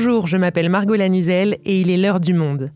Bonjour, 0.00 0.28
je 0.28 0.36
m'appelle 0.36 0.68
Margot 0.68 0.94
Lanuzel 0.94 1.58
et 1.64 1.80
il 1.80 1.90
est 1.90 1.96
l'heure 1.96 2.20
du 2.20 2.32
monde. 2.32 2.70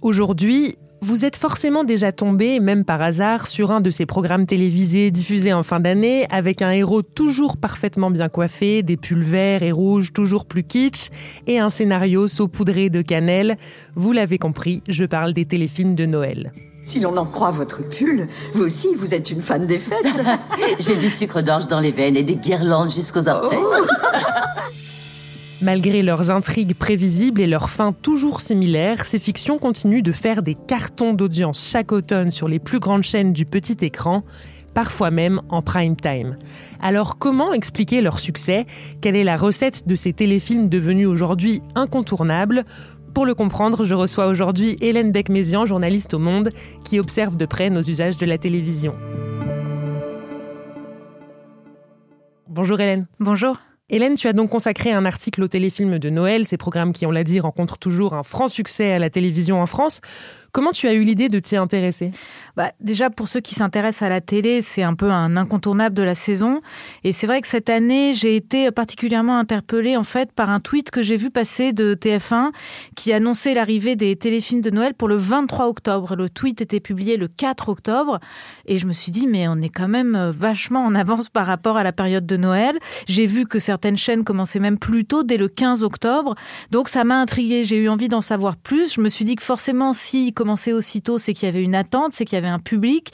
Aujourd'hui, 0.00 0.76
vous 1.00 1.24
êtes 1.24 1.34
forcément 1.34 1.82
déjà 1.82 2.12
tombé, 2.12 2.60
même 2.60 2.84
par 2.84 3.02
hasard, 3.02 3.48
sur 3.48 3.72
un 3.72 3.80
de 3.80 3.90
ces 3.90 4.06
programmes 4.06 4.46
télévisés 4.46 5.10
diffusés 5.10 5.52
en 5.52 5.64
fin 5.64 5.80
d'année, 5.80 6.28
avec 6.30 6.62
un 6.62 6.70
héros 6.70 7.02
toujours 7.02 7.56
parfaitement 7.56 8.12
bien 8.12 8.28
coiffé, 8.28 8.84
des 8.84 8.96
pulls 8.96 9.24
verts 9.24 9.64
et 9.64 9.72
rouges 9.72 10.12
toujours 10.12 10.46
plus 10.46 10.62
kitsch, 10.62 11.08
et 11.48 11.58
un 11.58 11.68
scénario 11.68 12.28
saupoudré 12.28 12.90
de 12.90 13.02
cannelle. 13.02 13.56
Vous 13.96 14.12
l'avez 14.12 14.38
compris, 14.38 14.84
je 14.88 15.04
parle 15.04 15.32
des 15.32 15.46
téléfilms 15.46 15.96
de 15.96 16.06
Noël. 16.06 16.52
Si 16.84 17.00
l'on 17.00 17.16
en 17.16 17.26
croit 17.26 17.50
votre 17.50 17.82
pull, 17.88 18.28
vous 18.52 18.62
aussi, 18.62 18.94
vous 18.94 19.14
êtes 19.14 19.32
une 19.32 19.42
fan 19.42 19.66
des 19.66 19.80
fêtes. 19.80 20.22
J'ai 20.78 20.94
du 20.94 21.10
sucre 21.10 21.42
d'orge 21.42 21.66
dans 21.66 21.80
les 21.80 21.90
veines 21.90 22.16
et 22.16 22.22
des 22.22 22.36
guirlandes 22.36 22.92
jusqu'aux 22.92 23.28
orteils. 23.28 23.58
Oh. 23.60 23.84
Malgré 25.62 26.02
leurs 26.02 26.32
intrigues 26.32 26.74
prévisibles 26.74 27.40
et 27.40 27.46
leurs 27.46 27.70
fins 27.70 27.92
toujours 27.92 28.40
similaires, 28.40 29.04
ces 29.04 29.20
fictions 29.20 29.58
continuent 29.58 30.02
de 30.02 30.10
faire 30.10 30.42
des 30.42 30.56
cartons 30.56 31.14
d'audience 31.14 31.70
chaque 31.70 31.92
automne 31.92 32.32
sur 32.32 32.48
les 32.48 32.58
plus 32.58 32.80
grandes 32.80 33.04
chaînes 33.04 33.32
du 33.32 33.46
petit 33.46 33.76
écran, 33.84 34.24
parfois 34.74 35.12
même 35.12 35.40
en 35.50 35.62
prime 35.62 35.94
time. 35.94 36.36
Alors 36.80 37.16
comment 37.16 37.52
expliquer 37.52 38.00
leur 38.00 38.18
succès? 38.18 38.66
Quelle 39.00 39.14
est 39.14 39.22
la 39.22 39.36
recette 39.36 39.86
de 39.86 39.94
ces 39.94 40.12
téléfilms 40.12 40.68
devenus 40.68 41.06
aujourd'hui 41.06 41.62
incontournables? 41.76 42.64
Pour 43.14 43.24
le 43.24 43.36
comprendre, 43.36 43.84
je 43.84 43.94
reçois 43.94 44.26
aujourd'hui 44.26 44.76
Hélène 44.80 45.12
Beck-Mézian, 45.12 45.64
journaliste 45.64 46.12
au 46.12 46.18
Monde, 46.18 46.50
qui 46.84 46.98
observe 46.98 47.36
de 47.36 47.46
près 47.46 47.70
nos 47.70 47.82
usages 47.82 48.18
de 48.18 48.26
la 48.26 48.36
télévision. 48.36 48.94
Bonjour 52.48 52.80
Hélène. 52.80 53.06
Bonjour. 53.20 53.58
Hélène, 53.88 54.14
tu 54.14 54.28
as 54.28 54.32
donc 54.32 54.50
consacré 54.50 54.92
un 54.92 55.04
article 55.04 55.42
au 55.42 55.48
téléfilm 55.48 55.98
de 55.98 56.08
Noël. 56.08 56.46
Ces 56.46 56.56
programmes 56.56 56.92
qui, 56.92 57.04
on 57.04 57.10
l'a 57.10 57.24
dit, 57.24 57.40
rencontrent 57.40 57.78
toujours 57.78 58.14
un 58.14 58.22
franc 58.22 58.48
succès 58.48 58.92
à 58.92 58.98
la 58.98 59.10
télévision 59.10 59.60
en 59.60 59.66
France. 59.66 60.00
Comment 60.52 60.72
tu 60.72 60.86
as 60.86 60.92
eu 60.92 61.02
l'idée 61.02 61.30
de 61.30 61.38
t'y 61.38 61.56
intéresser? 61.56 62.10
Bah, 62.58 62.72
Déjà, 62.78 63.08
pour 63.08 63.26
ceux 63.26 63.40
qui 63.40 63.54
s'intéressent 63.54 64.02
à 64.02 64.10
la 64.10 64.20
télé, 64.20 64.60
c'est 64.60 64.82
un 64.82 64.92
peu 64.92 65.10
un 65.10 65.38
incontournable 65.38 65.96
de 65.96 66.02
la 66.02 66.14
saison. 66.14 66.60
Et 67.04 67.12
c'est 67.12 67.26
vrai 67.26 67.40
que 67.40 67.48
cette 67.48 67.70
année, 67.70 68.12
j'ai 68.12 68.36
été 68.36 68.70
particulièrement 68.70 69.38
interpellée 69.38 69.96
en 69.96 70.04
fait 70.04 70.30
par 70.30 70.50
un 70.50 70.60
tweet 70.60 70.90
que 70.90 71.00
j'ai 71.00 71.16
vu 71.16 71.30
passer 71.30 71.72
de 71.72 71.94
TF1 71.94 72.50
qui 72.96 73.14
annonçait 73.14 73.54
l'arrivée 73.54 73.96
des 73.96 74.14
téléfilms 74.14 74.60
de 74.60 74.68
Noël 74.68 74.92
pour 74.92 75.08
le 75.08 75.16
23 75.16 75.68
octobre. 75.68 76.16
Le 76.16 76.28
tweet 76.28 76.60
était 76.60 76.80
publié 76.80 77.16
le 77.16 77.28
4 77.28 77.70
octobre. 77.70 78.20
Et 78.66 78.76
je 78.76 78.84
me 78.84 78.92
suis 78.92 79.10
dit, 79.10 79.26
mais 79.26 79.48
on 79.48 79.56
est 79.62 79.70
quand 79.70 79.88
même 79.88 80.34
vachement 80.36 80.84
en 80.84 80.94
avance 80.94 81.30
par 81.30 81.46
rapport 81.46 81.78
à 81.78 81.82
la 81.82 81.92
période 81.92 82.26
de 82.26 82.36
Noël. 82.36 82.78
J'ai 83.06 83.26
vu 83.26 83.46
que 83.46 83.58
certaines 83.58 83.96
chaînes 83.96 84.22
commençaient 84.22 84.60
même 84.60 84.78
plus 84.78 85.06
tôt, 85.06 85.22
dès 85.22 85.38
le 85.38 85.48
15 85.48 85.82
octobre. 85.82 86.34
Donc 86.70 86.90
ça 86.90 87.04
m'a 87.04 87.18
intriguée. 87.18 87.64
J'ai 87.64 87.78
eu 87.78 87.88
envie 87.88 88.10
d'en 88.10 88.20
savoir 88.20 88.56
plus. 88.58 88.92
Je 88.92 89.00
me 89.00 89.08
suis 89.08 89.24
dit 89.24 89.36
que 89.36 89.42
forcément, 89.42 89.94
si 89.94 90.34
commencé 90.42 90.72
aussitôt, 90.72 91.18
c'est 91.18 91.34
qu'il 91.34 91.46
y 91.46 91.48
avait 91.48 91.62
une 91.62 91.76
attente, 91.76 92.14
c'est 92.14 92.24
qu'il 92.24 92.34
y 92.34 92.38
avait 92.38 92.48
un 92.48 92.58
public, 92.58 93.12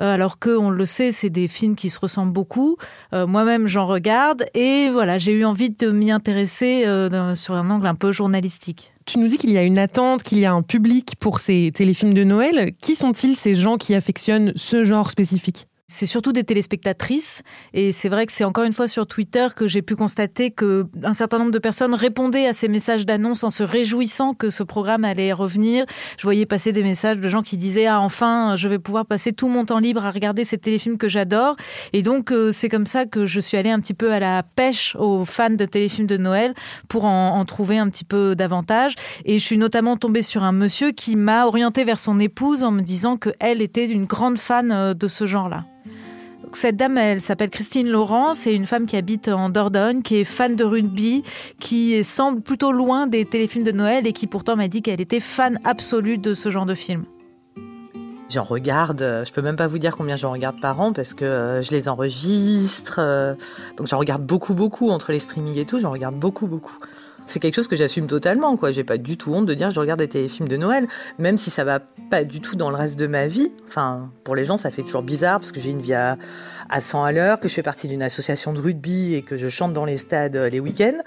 euh, 0.00 0.14
alors 0.14 0.38
que 0.38 0.56
on 0.56 0.70
le 0.70 0.86
sait, 0.86 1.12
c'est 1.12 1.28
des 1.28 1.46
films 1.46 1.76
qui 1.76 1.90
se 1.90 2.00
ressemblent 2.00 2.32
beaucoup. 2.32 2.78
Euh, 3.12 3.26
moi-même, 3.26 3.66
j'en 3.66 3.86
regarde 3.86 4.46
et 4.54 4.88
voilà, 4.88 5.18
j'ai 5.18 5.32
eu 5.32 5.44
envie 5.44 5.68
de 5.68 5.90
m'y 5.90 6.10
intéresser 6.10 6.86
euh, 6.86 7.34
sur 7.34 7.52
un 7.52 7.68
angle 7.68 7.86
un 7.86 7.94
peu 7.94 8.12
journalistique. 8.12 8.94
Tu 9.04 9.18
nous 9.18 9.26
dis 9.26 9.36
qu'il 9.36 9.52
y 9.52 9.58
a 9.58 9.62
une 9.62 9.76
attente, 9.76 10.22
qu'il 10.22 10.38
y 10.38 10.46
a 10.46 10.52
un 10.52 10.62
public 10.62 11.16
pour 11.20 11.40
ces 11.40 11.70
téléfilms 11.74 12.14
de 12.14 12.24
Noël. 12.24 12.72
Qui 12.80 12.94
sont-ils 12.94 13.36
ces 13.36 13.54
gens 13.54 13.76
qui 13.76 13.94
affectionnent 13.94 14.54
ce 14.56 14.82
genre 14.82 15.10
spécifique? 15.10 15.66
C'est 15.90 16.06
surtout 16.06 16.32
des 16.32 16.44
téléspectatrices. 16.44 17.42
Et 17.74 17.92
c'est 17.92 18.08
vrai 18.08 18.24
que 18.24 18.32
c'est 18.32 18.44
encore 18.44 18.64
une 18.64 18.72
fois 18.72 18.86
sur 18.86 19.06
Twitter 19.06 19.48
que 19.54 19.66
j'ai 19.66 19.82
pu 19.82 19.96
constater 19.96 20.52
que 20.52 20.86
un 21.02 21.14
certain 21.14 21.38
nombre 21.38 21.50
de 21.50 21.58
personnes 21.58 21.94
répondaient 21.94 22.46
à 22.46 22.54
ces 22.54 22.68
messages 22.68 23.04
d'annonce 23.04 23.42
en 23.42 23.50
se 23.50 23.64
réjouissant 23.64 24.32
que 24.32 24.50
ce 24.50 24.62
programme 24.62 25.04
allait 25.04 25.32
revenir. 25.32 25.84
Je 26.16 26.22
voyais 26.22 26.46
passer 26.46 26.72
des 26.72 26.84
messages 26.84 27.18
de 27.18 27.28
gens 27.28 27.42
qui 27.42 27.56
disaient 27.56 27.86
ah 27.86 28.00
enfin 28.00 28.54
je 28.56 28.68
vais 28.68 28.78
pouvoir 28.78 29.04
passer 29.04 29.32
tout 29.32 29.48
mon 29.48 29.64
temps 29.64 29.80
libre 29.80 30.04
à 30.04 30.12
regarder 30.12 30.44
ces 30.44 30.58
téléfilms 30.58 30.96
que 30.96 31.08
j'adore. 31.08 31.56
Et 31.92 32.02
donc 32.02 32.30
euh, 32.30 32.52
c'est 32.52 32.68
comme 32.68 32.86
ça 32.86 33.04
que 33.04 33.26
je 33.26 33.40
suis 33.40 33.56
allée 33.56 33.70
un 33.70 33.80
petit 33.80 33.94
peu 33.94 34.12
à 34.12 34.20
la 34.20 34.44
pêche 34.44 34.94
aux 34.96 35.24
fans 35.24 35.50
de 35.50 35.64
téléfilms 35.64 36.06
de 36.06 36.16
Noël 36.16 36.54
pour 36.88 37.04
en, 37.04 37.44
trouver 37.44 37.78
un 37.78 37.88
petit 37.88 38.04
peu 38.04 38.36
davantage. 38.36 38.94
Et 39.24 39.40
je 39.40 39.44
suis 39.44 39.58
notamment 39.58 39.96
tombée 39.96 40.22
sur 40.22 40.44
un 40.44 40.52
monsieur 40.52 40.92
qui 40.92 41.16
m'a 41.16 41.46
orientée 41.46 41.82
vers 41.82 41.98
son 41.98 42.20
épouse 42.20 42.62
en 42.62 42.70
me 42.70 42.82
disant 42.82 43.16
que 43.16 43.30
elle 43.40 43.60
était 43.60 43.86
une 43.86 44.04
grande 44.04 44.38
fan 44.38 44.70
euh, 44.70 44.94
de 44.94 45.08
ce 45.08 45.26
genre-là 45.26 45.64
cette 46.56 46.76
dame, 46.76 46.98
elle 46.98 47.20
s'appelle 47.20 47.50
Christine 47.50 47.88
Laurent, 47.88 48.34
c'est 48.34 48.54
une 48.54 48.66
femme 48.66 48.86
qui 48.86 48.96
habite 48.96 49.28
en 49.28 49.48
Dordogne, 49.48 50.02
qui 50.02 50.16
est 50.16 50.24
fan 50.24 50.56
de 50.56 50.64
rugby, 50.64 51.22
qui 51.58 52.02
semble 52.04 52.40
plutôt 52.40 52.72
loin 52.72 53.06
des 53.06 53.24
téléfilms 53.24 53.64
de 53.64 53.72
Noël 53.72 54.06
et 54.06 54.12
qui 54.12 54.26
pourtant 54.26 54.56
m'a 54.56 54.68
dit 54.68 54.82
qu'elle 54.82 55.00
était 55.00 55.20
fan 55.20 55.58
absolue 55.64 56.18
de 56.18 56.34
ce 56.34 56.50
genre 56.50 56.66
de 56.66 56.74
film. 56.74 57.04
J'en 58.30 58.44
regarde, 58.44 59.02
euh, 59.02 59.24
je 59.24 59.32
peux 59.32 59.42
même 59.42 59.56
pas 59.56 59.66
vous 59.66 59.78
dire 59.78 59.96
combien 59.96 60.14
j'en 60.14 60.30
regarde 60.30 60.60
par 60.60 60.80
an 60.80 60.92
parce 60.92 61.14
que 61.14 61.24
euh, 61.24 61.62
je 61.62 61.72
les 61.72 61.88
enregistre. 61.88 62.96
Euh, 63.00 63.34
donc 63.76 63.88
j'en 63.88 63.98
regarde 63.98 64.22
beaucoup, 64.22 64.54
beaucoup 64.54 64.90
entre 64.90 65.10
les 65.10 65.18
streamings 65.18 65.58
et 65.58 65.64
tout, 65.64 65.80
j'en 65.80 65.90
regarde 65.90 66.14
beaucoup, 66.14 66.46
beaucoup 66.46 66.78
c'est 67.30 67.38
quelque 67.38 67.54
chose 67.54 67.68
que 67.68 67.76
j'assume 67.76 68.06
totalement. 68.06 68.56
Quoi, 68.56 68.72
j'ai 68.72 68.84
pas 68.84 68.98
du 68.98 69.16
tout 69.16 69.32
honte 69.32 69.46
de 69.46 69.54
dire 69.54 69.70
je 69.70 69.80
regarde 69.80 70.00
des 70.00 70.08
téléfilms 70.08 70.48
de 70.48 70.56
Noël, 70.56 70.88
même 71.18 71.38
si 71.38 71.50
ça 71.50 71.64
va 71.64 71.80
pas 72.10 72.24
du 72.24 72.40
tout 72.40 72.56
dans 72.56 72.70
le 72.70 72.76
reste 72.76 72.98
de 72.98 73.06
ma 73.06 73.26
vie. 73.26 73.52
Enfin, 73.68 74.10
pour 74.24 74.34
les 74.34 74.44
gens, 74.44 74.56
ça 74.56 74.70
fait 74.70 74.82
toujours 74.82 75.02
bizarre 75.02 75.38
parce 75.38 75.52
que 75.52 75.60
j'ai 75.60 75.70
une 75.70 75.80
vie 75.80 75.94
à, 75.94 76.18
à 76.68 76.80
100 76.80 77.04
à 77.04 77.12
l'heure, 77.12 77.40
que 77.40 77.48
je 77.48 77.54
fais 77.54 77.62
partie 77.62 77.88
d'une 77.88 78.02
association 78.02 78.52
de 78.52 78.60
rugby 78.60 79.14
et 79.14 79.22
que 79.22 79.38
je 79.38 79.48
chante 79.48 79.72
dans 79.72 79.84
les 79.84 79.96
stades 79.96 80.36
euh, 80.36 80.50
les 80.50 80.60
week-ends. 80.60 80.98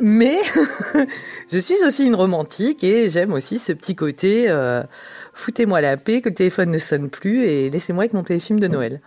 Mais 0.00 0.38
je 1.52 1.58
suis 1.58 1.76
aussi 1.86 2.06
une 2.06 2.14
romantique 2.14 2.82
et 2.84 3.08
j'aime 3.08 3.32
aussi 3.32 3.58
ce 3.58 3.72
petit 3.72 3.94
côté 3.94 4.46
euh, 4.48 4.82
foutez-moi 5.32 5.80
la 5.80 5.96
paix, 5.96 6.20
que 6.20 6.28
le 6.28 6.34
téléphone 6.34 6.70
ne 6.70 6.78
sonne 6.78 7.08
plus 7.10 7.44
et 7.44 7.70
laissez-moi 7.70 8.02
avec 8.02 8.12
mon 8.12 8.22
téléfilm 8.22 8.58
de 8.58 8.68
Noël. 8.68 9.00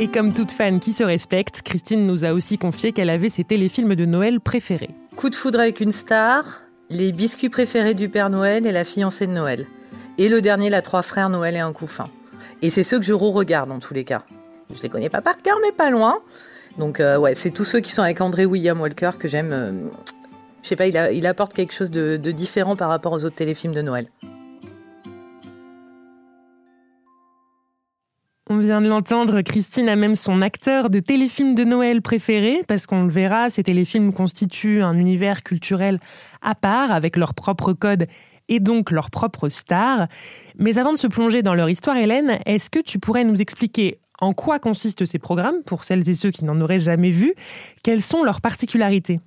Et 0.00 0.06
comme 0.06 0.32
toute 0.32 0.52
fan 0.52 0.78
qui 0.78 0.92
se 0.92 1.02
respecte, 1.02 1.62
Christine 1.62 2.06
nous 2.06 2.24
a 2.24 2.32
aussi 2.32 2.56
confié 2.56 2.92
qu'elle 2.92 3.10
avait 3.10 3.28
ses 3.28 3.42
téléfilms 3.42 3.96
de 3.96 4.04
Noël 4.04 4.38
préférés. 4.38 4.90
Coup 5.16 5.28
de 5.28 5.34
foudre 5.34 5.58
avec 5.58 5.80
une 5.80 5.90
star, 5.90 6.62
les 6.88 7.10
biscuits 7.10 7.48
préférés 7.48 7.94
du 7.94 8.08
Père 8.08 8.30
Noël 8.30 8.64
et 8.64 8.70
la 8.70 8.84
fiancée 8.84 9.26
de 9.26 9.32
Noël. 9.32 9.66
Et 10.16 10.28
le 10.28 10.40
dernier, 10.40 10.70
la 10.70 10.82
Trois 10.82 11.02
Frères 11.02 11.30
Noël 11.30 11.56
et 11.56 11.58
un 11.58 11.72
couffin. 11.72 12.08
Et 12.62 12.70
c'est 12.70 12.84
ceux 12.84 13.00
que 13.00 13.04
je 13.04 13.12
re-regarde 13.12 13.72
en 13.72 13.80
tous 13.80 13.92
les 13.92 14.04
cas. 14.04 14.22
Je 14.72 14.80
les 14.80 14.88
connais 14.88 15.08
pas 15.08 15.20
par 15.20 15.42
cœur, 15.42 15.58
mais 15.62 15.72
pas 15.72 15.90
loin. 15.90 16.18
Donc 16.78 17.00
euh, 17.00 17.18
ouais, 17.18 17.34
c'est 17.34 17.50
tous 17.50 17.64
ceux 17.64 17.80
qui 17.80 17.90
sont 17.90 18.02
avec 18.02 18.20
André 18.20 18.46
William 18.46 18.80
Walker 18.80 19.10
que 19.18 19.26
j'aime. 19.26 19.50
Euh, 19.52 19.72
je 20.62 20.68
sais 20.68 20.76
pas, 20.76 20.86
il, 20.86 21.26
apporte 21.26 21.54
quelque 21.54 21.74
chose 21.74 21.90
de 21.90 22.16
différent 22.30 22.76
par 22.76 22.88
rapport 22.88 23.12
aux 23.12 23.24
autres 23.24 23.36
téléfilms 23.36 23.72
de 23.72 23.82
Noël. 23.82 24.06
On 28.50 28.56
vient 28.56 28.80
de 28.80 28.88
l'entendre, 28.88 29.42
Christine 29.42 29.90
a 29.90 29.96
même 29.96 30.16
son 30.16 30.40
acteur 30.40 30.88
de 30.88 31.00
téléfilm 31.00 31.54
de 31.54 31.64
Noël 31.64 32.00
préféré, 32.00 32.62
parce 32.66 32.86
qu'on 32.86 33.02
le 33.02 33.10
verra, 33.10 33.50
ces 33.50 33.62
téléfilms 33.62 34.10
constituent 34.10 34.82
un 34.82 34.96
univers 34.96 35.42
culturel 35.42 36.00
à 36.40 36.54
part, 36.54 36.90
avec 36.90 37.18
leur 37.18 37.34
propre 37.34 37.74
code 37.74 38.06
et 38.48 38.58
donc 38.58 38.90
leurs 38.90 39.10
propres 39.10 39.50
stars. 39.50 40.08
Mais 40.58 40.78
avant 40.78 40.94
de 40.94 40.98
se 40.98 41.06
plonger 41.06 41.42
dans 41.42 41.54
leur 41.54 41.68
histoire, 41.68 41.98
Hélène, 41.98 42.38
est-ce 42.46 42.70
que 42.70 42.78
tu 42.78 42.98
pourrais 42.98 43.24
nous 43.24 43.42
expliquer 43.42 43.98
en 44.18 44.32
quoi 44.32 44.58
consistent 44.58 45.04
ces 45.04 45.18
programmes, 45.18 45.62
pour 45.66 45.84
celles 45.84 46.08
et 46.08 46.14
ceux 46.14 46.30
qui 46.30 46.46
n'en 46.46 46.58
auraient 46.62 46.80
jamais 46.80 47.10
vu 47.10 47.34
Quelles 47.82 48.02
sont 48.02 48.24
leurs 48.24 48.40
particularités? 48.40 49.20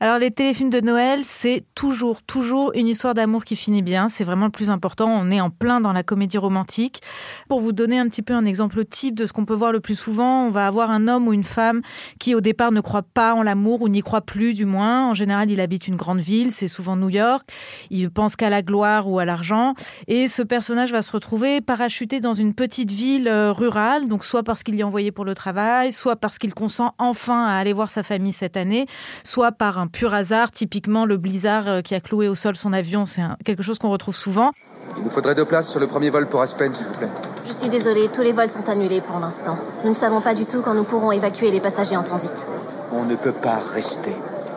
Alors 0.00 0.18
les 0.18 0.30
téléfilms 0.30 0.70
de 0.70 0.80
Noël, 0.80 1.24
c'est 1.24 1.64
toujours, 1.74 2.22
toujours 2.22 2.70
une 2.76 2.86
histoire 2.86 3.14
d'amour 3.14 3.44
qui 3.44 3.56
finit 3.56 3.82
bien. 3.82 4.08
C'est 4.08 4.22
vraiment 4.22 4.44
le 4.44 4.52
plus 4.52 4.70
important. 4.70 5.08
On 5.08 5.28
est 5.32 5.40
en 5.40 5.50
plein 5.50 5.80
dans 5.80 5.92
la 5.92 6.04
comédie 6.04 6.38
romantique. 6.38 7.02
Pour 7.48 7.58
vous 7.58 7.72
donner 7.72 7.98
un 7.98 8.06
petit 8.06 8.22
peu 8.22 8.32
un 8.32 8.44
exemple 8.44 8.84
type 8.84 9.16
de 9.16 9.26
ce 9.26 9.32
qu'on 9.32 9.44
peut 9.44 9.54
voir 9.54 9.72
le 9.72 9.80
plus 9.80 9.96
souvent, 9.96 10.44
on 10.44 10.50
va 10.50 10.68
avoir 10.68 10.92
un 10.92 11.08
homme 11.08 11.26
ou 11.26 11.32
une 11.32 11.42
femme 11.42 11.82
qui 12.20 12.36
au 12.36 12.40
départ 12.40 12.70
ne 12.70 12.80
croit 12.80 13.02
pas 13.02 13.34
en 13.34 13.42
l'amour 13.42 13.82
ou 13.82 13.88
n'y 13.88 14.00
croit 14.00 14.20
plus 14.20 14.54
du 14.54 14.66
moins. 14.66 15.10
En 15.10 15.14
général, 15.14 15.50
il 15.50 15.60
habite 15.60 15.88
une 15.88 15.96
grande 15.96 16.20
ville, 16.20 16.52
c'est 16.52 16.68
souvent 16.68 16.94
New 16.94 17.10
York. 17.10 17.50
Il 17.90 18.10
pense 18.10 18.36
qu'à 18.36 18.50
la 18.50 18.62
gloire 18.62 19.08
ou 19.08 19.18
à 19.18 19.24
l'argent. 19.24 19.74
Et 20.06 20.28
ce 20.28 20.42
personnage 20.42 20.92
va 20.92 21.02
se 21.02 21.10
retrouver 21.10 21.60
parachuté 21.60 22.20
dans 22.20 22.34
une 22.34 22.54
petite 22.54 22.92
ville 22.92 23.26
euh, 23.26 23.52
rurale, 23.52 24.06
donc 24.06 24.24
soit 24.24 24.44
parce 24.44 24.62
qu'il 24.62 24.76
y 24.76 24.80
est 24.80 24.84
envoyé 24.84 25.10
pour 25.10 25.24
le 25.24 25.34
travail, 25.34 25.90
soit 25.90 26.14
parce 26.14 26.38
qu'il 26.38 26.54
consent 26.54 26.94
enfin 26.98 27.46
à 27.46 27.54
aller 27.56 27.72
voir 27.72 27.90
sa 27.90 28.04
famille 28.04 28.32
cette 28.32 28.56
année, 28.56 28.86
soit 29.24 29.50
par 29.50 29.80
un 29.80 29.87
pur 29.88 30.14
hasard. 30.14 30.50
Typiquement, 30.50 31.04
le 31.04 31.16
blizzard 31.16 31.68
euh, 31.68 31.80
qui 31.80 31.94
a 31.94 32.00
cloué 32.00 32.28
au 32.28 32.34
sol 32.34 32.56
son 32.56 32.72
avion, 32.72 33.06
c'est 33.06 33.22
quelque 33.44 33.62
chose 33.62 33.78
qu'on 33.78 33.90
retrouve 33.90 34.16
souvent. 34.16 34.52
Il 34.96 35.04
nous 35.04 35.10
faudrait 35.10 35.34
deux 35.34 35.44
places 35.44 35.70
sur 35.70 35.80
le 35.80 35.86
premier 35.86 36.10
vol 36.10 36.28
pour 36.28 36.40
Aspen, 36.40 36.72
s'il 36.72 36.86
vous 36.86 36.94
plaît. 36.94 37.08
Je 37.46 37.52
suis 37.52 37.68
désolée, 37.68 38.08
tous 38.12 38.22
les 38.22 38.32
vols 38.32 38.50
sont 38.50 38.68
annulés 38.68 39.00
pour 39.00 39.18
l'instant. 39.18 39.58
Nous 39.84 39.90
ne 39.90 39.96
savons 39.96 40.20
pas 40.20 40.34
du 40.34 40.46
tout 40.46 40.60
quand 40.60 40.74
nous 40.74 40.84
pourrons 40.84 41.12
évacuer 41.12 41.50
les 41.50 41.60
passagers 41.60 41.96
en 41.96 42.02
transit. 42.02 42.46
On 42.92 43.04
ne 43.04 43.16
peut 43.16 43.32
pas 43.32 43.58
rester 43.72 44.12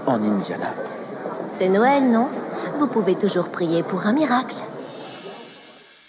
en 0.05 0.23
Indiana. 0.23 0.73
C'est 1.47 1.69
Noël, 1.69 2.09
non? 2.09 2.29
Vous 2.75 2.87
pouvez 2.87 3.15
toujours 3.15 3.49
prier 3.49 3.83
pour 3.83 4.05
un 4.05 4.13
miracle. 4.13 4.55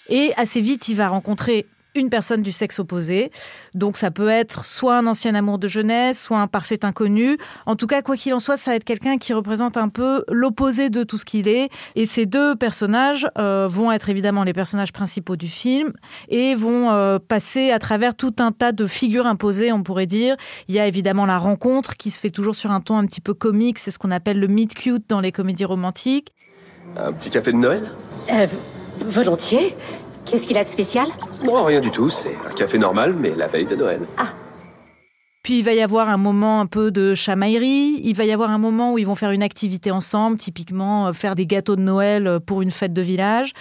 Et 0.09 0.33
assez 0.37 0.61
vite, 0.61 0.87
il 0.89 0.95
va 0.95 1.07
rencontrer 1.07 1.67
une 1.95 2.09
personne 2.09 2.41
du 2.41 2.51
sexe 2.51 2.79
opposé. 2.79 3.31
Donc 3.73 3.97
ça 3.97 4.11
peut 4.11 4.29
être 4.29 4.65
soit 4.65 4.97
un 4.97 5.07
ancien 5.07 5.35
amour 5.35 5.59
de 5.59 5.67
jeunesse, 5.67 6.21
soit 6.21 6.39
un 6.39 6.47
parfait 6.47 6.83
inconnu. 6.85 7.37
En 7.65 7.75
tout 7.75 7.87
cas, 7.87 8.01
quoi 8.01 8.17
qu'il 8.17 8.33
en 8.33 8.39
soit, 8.39 8.57
ça 8.57 8.71
va 8.71 8.75
être 8.75 8.83
quelqu'un 8.83 9.17
qui 9.17 9.33
représente 9.33 9.77
un 9.77 9.89
peu 9.89 10.23
l'opposé 10.29 10.89
de 10.89 11.03
tout 11.03 11.17
ce 11.17 11.25
qu'il 11.25 11.47
est. 11.47 11.69
Et 11.95 12.05
ces 12.05 12.25
deux 12.25 12.55
personnages 12.55 13.27
euh, 13.37 13.67
vont 13.69 13.91
être 13.91 14.09
évidemment 14.09 14.43
les 14.43 14.53
personnages 14.53 14.91
principaux 14.91 15.35
du 15.35 15.47
film 15.47 15.93
et 16.29 16.55
vont 16.55 16.91
euh, 16.91 17.19
passer 17.19 17.71
à 17.71 17.79
travers 17.79 18.15
tout 18.15 18.35
un 18.39 18.51
tas 18.51 18.71
de 18.71 18.87
figures 18.87 19.27
imposées, 19.27 19.71
on 19.71 19.83
pourrait 19.83 20.07
dire. 20.07 20.35
Il 20.67 20.75
y 20.75 20.79
a 20.79 20.87
évidemment 20.87 21.25
la 21.25 21.37
rencontre 21.37 21.95
qui 21.97 22.09
se 22.09 22.19
fait 22.19 22.29
toujours 22.29 22.55
sur 22.55 22.71
un 22.71 22.81
ton 22.81 22.97
un 22.97 23.05
petit 23.05 23.21
peu 23.21 23.33
comique, 23.33 23.79
c'est 23.79 23.91
ce 23.91 23.99
qu'on 23.99 24.11
appelle 24.11 24.39
le 24.39 24.47
meet 24.47 24.73
cute 24.73 25.09
dans 25.09 25.19
les 25.19 25.31
comédies 25.31 25.65
romantiques. 25.65 26.33
Un 26.97 27.13
petit 27.13 27.29
café 27.29 27.51
de 27.51 27.57
Noël? 27.57 27.83
Euh, 28.31 28.47
Volontiers. 28.99 29.75
Qu'est-ce 30.25 30.47
qu'il 30.47 30.57
a 30.57 30.63
de 30.63 30.69
spécial? 30.69 31.07
Non, 31.43 31.63
rien 31.63 31.81
du 31.81 31.91
tout. 31.91 32.09
C'est 32.09 32.35
un 32.49 32.53
café 32.53 32.77
normal, 32.77 33.13
mais 33.17 33.33
la 33.35 33.47
veille 33.47 33.65
de 33.65 33.75
Noël. 33.75 34.01
Ah. 34.17 34.33
Puis 35.43 35.59
il 35.59 35.63
va 35.65 35.73
y 35.73 35.81
avoir 35.81 36.07
un 36.07 36.15
moment 36.15 36.61
un 36.61 36.65
peu 36.67 36.89
de 36.89 37.13
chamaillerie. 37.13 37.99
Il 38.01 38.15
va 38.15 38.23
y 38.23 38.31
avoir 38.31 38.49
un 38.49 38.57
moment 38.57 38.93
où 38.93 38.97
ils 38.97 39.05
vont 39.05 39.15
faire 39.15 39.31
une 39.31 39.43
activité 39.43 39.91
ensemble, 39.91 40.37
typiquement 40.37 41.07
euh, 41.07 41.11
faire 41.11 41.35
des 41.35 41.45
gâteaux 41.45 41.75
de 41.75 41.81
Noël 41.81 42.27
euh, 42.27 42.39
pour 42.39 42.61
une 42.61 42.71
fête 42.71 42.93
de 42.93 43.01
village, 43.01 43.51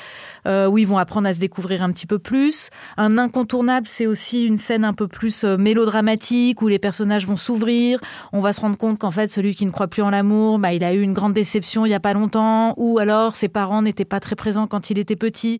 euh, 0.46 0.68
où 0.68 0.78
ils 0.78 0.86
vont 0.86 0.96
apprendre 0.96 1.26
à 1.26 1.34
se 1.34 1.40
découvrir 1.40 1.82
un 1.82 1.90
petit 1.90 2.06
peu 2.06 2.20
plus. 2.20 2.70
Un 2.96 3.18
incontournable, 3.18 3.88
c'est 3.88 4.06
aussi 4.06 4.44
une 4.44 4.58
scène 4.58 4.84
un 4.84 4.92
peu 4.92 5.08
plus 5.08 5.42
mélodramatique 5.42 6.62
où 6.62 6.68
les 6.68 6.78
personnages 6.78 7.26
vont 7.26 7.36
s'ouvrir. 7.36 7.98
On 8.32 8.40
va 8.40 8.52
se 8.52 8.60
rendre 8.60 8.76
compte 8.76 9.00
qu'en 9.00 9.10
fait, 9.10 9.26
celui 9.26 9.56
qui 9.56 9.66
ne 9.66 9.72
croit 9.72 9.88
plus 9.88 10.02
en 10.02 10.10
l'amour, 10.10 10.60
bah, 10.60 10.72
il 10.72 10.84
a 10.84 10.94
eu 10.94 11.00
une 11.00 11.14
grande 11.14 11.32
déception 11.32 11.84
il 11.84 11.90
y 11.90 11.94
a 11.94 12.00
pas 12.00 12.12
longtemps, 12.12 12.74
ou 12.76 13.00
alors 13.00 13.34
ses 13.34 13.48
parents 13.48 13.82
n'étaient 13.82 14.04
pas 14.04 14.20
très 14.20 14.36
présents 14.36 14.68
quand 14.68 14.90
il 14.90 15.00
était 15.00 15.16
petit. 15.16 15.58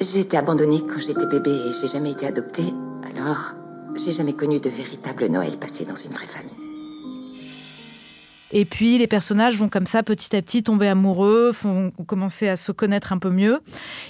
J'ai 0.00 0.20
été 0.20 0.36
abandonnée 0.36 0.80
quand 0.80 0.98
j'étais 0.98 1.26
bébé 1.26 1.50
et 1.50 1.70
j'ai 1.70 1.86
jamais 1.86 2.10
été 2.10 2.26
adoptée. 2.26 2.74
Alors, 3.14 3.54
j'ai 3.94 4.12
jamais 4.12 4.32
connu 4.32 4.58
de 4.58 4.68
véritable 4.68 5.26
Noël 5.26 5.56
passé 5.56 5.84
dans 5.84 5.94
une 5.94 6.10
vraie 6.10 6.26
famille. 6.26 6.63
Et 8.56 8.64
puis 8.64 8.98
les 8.98 9.08
personnages 9.08 9.58
vont 9.58 9.68
comme 9.68 9.86
ça 9.86 10.04
petit 10.04 10.34
à 10.34 10.40
petit 10.40 10.62
tomber 10.62 10.86
amoureux, 10.86 11.50
vont 11.62 11.90
commencer 12.06 12.48
à 12.48 12.56
se 12.56 12.70
connaître 12.70 13.12
un 13.12 13.18
peu 13.18 13.30
mieux. 13.30 13.58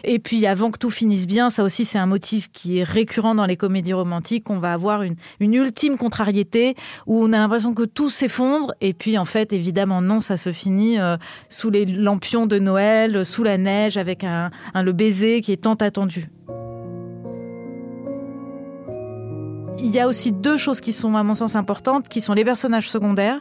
Et 0.04 0.18
puis 0.18 0.46
avant 0.46 0.70
que 0.70 0.78
tout 0.78 0.90
finisse 0.90 1.26
bien, 1.26 1.48
ça 1.48 1.64
aussi 1.64 1.86
c'est 1.86 1.98
un 1.98 2.06
motif 2.06 2.52
qui 2.52 2.78
est 2.78 2.84
récurrent 2.84 3.34
dans 3.34 3.46
les 3.46 3.56
comédies 3.56 3.94
romantiques. 3.94 4.50
On 4.50 4.58
va 4.58 4.74
avoir 4.74 5.02
une, 5.02 5.16
ultime 5.40 5.96
contrariété 5.96 6.76
où 7.06 7.24
on 7.24 7.32
a 7.32 7.38
l'impression 7.38 7.72
que 7.72 7.84
tout 7.84 8.10
s'effondre. 8.10 8.74
Et 8.82 8.92
puis 8.92 9.16
en 9.16 9.24
fait, 9.24 9.54
évidemment 9.54 10.02
non, 10.02 10.20
ça 10.20 10.36
se 10.36 10.52
finit 10.52 11.00
euh, 11.00 11.16
sous 11.48 11.70
les 11.70 11.86
lampions 11.86 12.46
de 12.46 12.58
Noël, 12.58 13.24
sous 13.24 13.44
la 13.44 13.56
neige, 13.56 13.96
avec 13.96 14.24
un 14.24 14.50
le 14.74 14.92
baiser 14.92 15.40
qui 15.40 15.52
est 15.52 15.62
tant 15.62 15.74
attendu. 15.74 16.28
Il 19.84 19.94
y 19.94 20.00
a 20.00 20.08
aussi 20.08 20.32
deux 20.32 20.56
choses 20.56 20.80
qui 20.80 20.94
sont, 20.94 21.14
à 21.14 21.22
mon 21.22 21.34
sens, 21.34 21.56
importantes, 21.56 22.08
qui 22.08 22.22
sont 22.22 22.32
les 22.32 22.44
personnages 22.44 22.88
secondaires, 22.88 23.40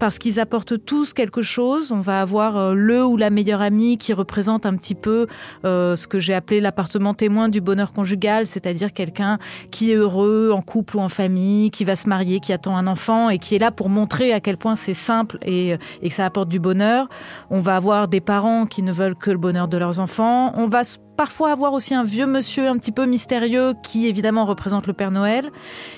parce 0.00 0.18
qu'ils 0.18 0.40
apportent 0.40 0.84
tous 0.84 1.12
quelque 1.12 1.40
chose. 1.40 1.92
On 1.92 2.00
va 2.00 2.20
avoir 2.20 2.56
euh, 2.56 2.74
le 2.74 3.06
ou 3.06 3.16
la 3.16 3.30
meilleure 3.30 3.62
amie 3.62 3.96
qui 3.96 4.12
représente 4.12 4.66
un 4.66 4.74
petit 4.74 4.96
peu 4.96 5.28
euh, 5.64 5.94
ce 5.94 6.08
que 6.08 6.18
j'ai 6.18 6.34
appelé 6.34 6.60
l'appartement 6.60 7.14
témoin 7.14 7.48
du 7.48 7.60
bonheur 7.60 7.92
conjugal, 7.92 8.48
c'est-à-dire 8.48 8.92
quelqu'un 8.92 9.38
qui 9.70 9.92
est 9.92 9.94
heureux 9.94 10.50
en 10.52 10.62
couple 10.62 10.96
ou 10.96 11.00
en 11.00 11.08
famille, 11.08 11.70
qui 11.70 11.84
va 11.84 11.94
se 11.94 12.08
marier, 12.08 12.40
qui 12.40 12.52
attend 12.52 12.76
un 12.76 12.88
enfant 12.88 13.30
et 13.30 13.38
qui 13.38 13.54
est 13.54 13.60
là 13.60 13.70
pour 13.70 13.88
montrer 13.88 14.32
à 14.32 14.40
quel 14.40 14.56
point 14.56 14.74
c'est 14.74 14.94
simple 14.94 15.38
et, 15.42 15.76
et 16.02 16.08
que 16.08 16.14
ça 16.14 16.26
apporte 16.26 16.48
du 16.48 16.58
bonheur. 16.58 17.08
On 17.50 17.60
va 17.60 17.76
avoir 17.76 18.08
des 18.08 18.20
parents 18.20 18.66
qui 18.66 18.82
ne 18.82 18.90
veulent 18.90 19.14
que 19.14 19.30
le 19.30 19.38
bonheur 19.38 19.68
de 19.68 19.78
leurs 19.78 20.00
enfants. 20.00 20.52
On 20.56 20.66
va 20.66 20.82
parfois 21.16 21.52
avoir 21.52 21.72
aussi 21.72 21.94
un 21.94 22.04
vieux 22.04 22.26
monsieur 22.26 22.68
un 22.68 22.78
petit 22.78 22.92
peu 22.92 23.06
mystérieux 23.06 23.74
qui 23.82 24.06
évidemment 24.06 24.44
représente 24.44 24.86
le 24.86 24.92
Père 24.92 25.10
Noël, 25.10 25.50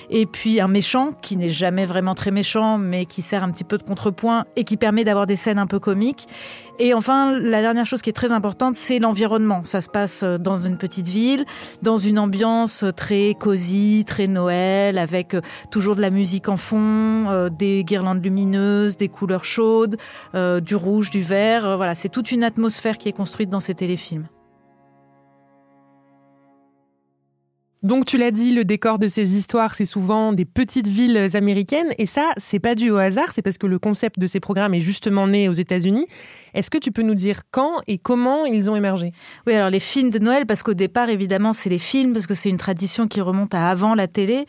et 0.09 0.25
puis 0.25 0.59
un 0.59 0.67
méchant 0.67 1.11
qui 1.21 1.37
n'est 1.37 1.49
jamais 1.49 1.85
vraiment 1.85 2.15
très 2.15 2.31
méchant 2.31 2.77
mais 2.77 3.05
qui 3.05 3.21
sert 3.21 3.43
un 3.43 3.51
petit 3.51 3.63
peu 3.63 3.77
de 3.77 3.83
contrepoint 3.83 4.45
et 4.55 4.63
qui 4.63 4.77
permet 4.77 5.03
d'avoir 5.03 5.25
des 5.25 5.35
scènes 5.35 5.59
un 5.59 5.67
peu 5.67 5.79
comiques. 5.79 6.27
Et 6.79 6.93
enfin, 6.93 7.37
la 7.39 7.61
dernière 7.61 7.87
chose 7.87 8.01
qui 8.03 8.09
est 8.09 8.13
très 8.13 8.31
importante, 8.31 8.75
c'est 8.75 8.99
l'environnement. 8.99 9.61
Ça 9.63 9.81
se 9.81 9.89
passe 9.89 10.21
euh, 10.21 10.37
dans 10.37 10.57
une 10.57 10.77
petite 10.77 11.07
ville, 11.07 11.45
dans 11.81 11.97
une 11.97 12.19
ambiance 12.19 12.85
très 12.95 13.33
cosy, 13.33 14.03
très 14.05 14.27
Noël, 14.27 14.99
avec 14.99 15.33
euh, 15.33 15.41
toujours 15.71 15.95
de 15.95 16.01
la 16.01 16.11
musique 16.11 16.49
en 16.49 16.57
fond, 16.57 17.29
euh, 17.29 17.49
des 17.49 17.83
guirlandes 17.83 18.23
lumineuses, 18.23 18.95
des 18.97 19.09
couleurs 19.09 19.45
chaudes, 19.45 19.97
du 20.33 20.75
rouge, 20.75 21.09
du 21.09 21.21
vert. 21.21 21.77
Voilà, 21.77 21.95
c'est 21.95 22.09
toute 22.09 22.31
une 22.31 22.43
atmosphère 22.43 22.97
qui 22.97 23.09
est 23.09 23.13
construite 23.13 23.49
dans 23.49 23.59
ces 23.59 23.73
téléfilms. 23.73 24.27
Donc 27.83 28.05
tu 28.05 28.17
l'as 28.17 28.31
dit, 28.31 28.53
le 28.53 28.65
décor 28.65 28.97
de 28.97 29.07
ces 29.07 29.35
histoires, 29.35 29.75
c'est 29.75 29.85
souvent 29.85 30.33
des 30.33 30.45
petites 30.45 30.87
villes 30.87 31.29
américaines 31.35 31.93
et 31.99 32.07
ça, 32.07 32.31
c'est 32.37 32.59
pas 32.59 32.73
dû 32.73 32.89
au 32.89 32.97
hasard, 32.97 33.31
c'est 33.33 33.43
parce 33.43 33.59
que 33.59 33.67
le 33.67 33.77
concept 33.77 34.19
de 34.19 34.25
ces 34.25 34.39
programmes 34.39 34.73
est 34.73 34.79
justement 34.79 35.27
né 35.27 35.47
aux 35.47 35.53
États-Unis. 35.53 36.07
Est-ce 36.55 36.71
que 36.71 36.79
tu 36.79 36.91
peux 36.91 37.03
nous 37.03 37.13
dire 37.13 37.41
quand 37.51 37.81
et 37.85 37.99
comment 37.99 38.45
ils 38.45 38.71
ont 38.71 38.75
émergé? 38.75 39.11
Oui, 39.45 39.53
alors 39.53 39.69
les 39.69 39.79
films 39.79 40.09
de 40.09 40.17
Noël, 40.17 40.47
parce 40.47 40.63
qu'au 40.63 40.73
départ, 40.73 41.09
évidemment, 41.09 41.53
c'est 41.53 41.69
les 41.69 41.77
films, 41.77 42.13
parce 42.13 42.25
que 42.25 42.33
c'est 42.33 42.49
une 42.49 42.57
tradition 42.57 43.07
qui 43.07 43.21
remonte 43.21 43.53
à 43.53 43.69
avant 43.69 43.93
la 43.93 44.07
télé. 44.07 44.45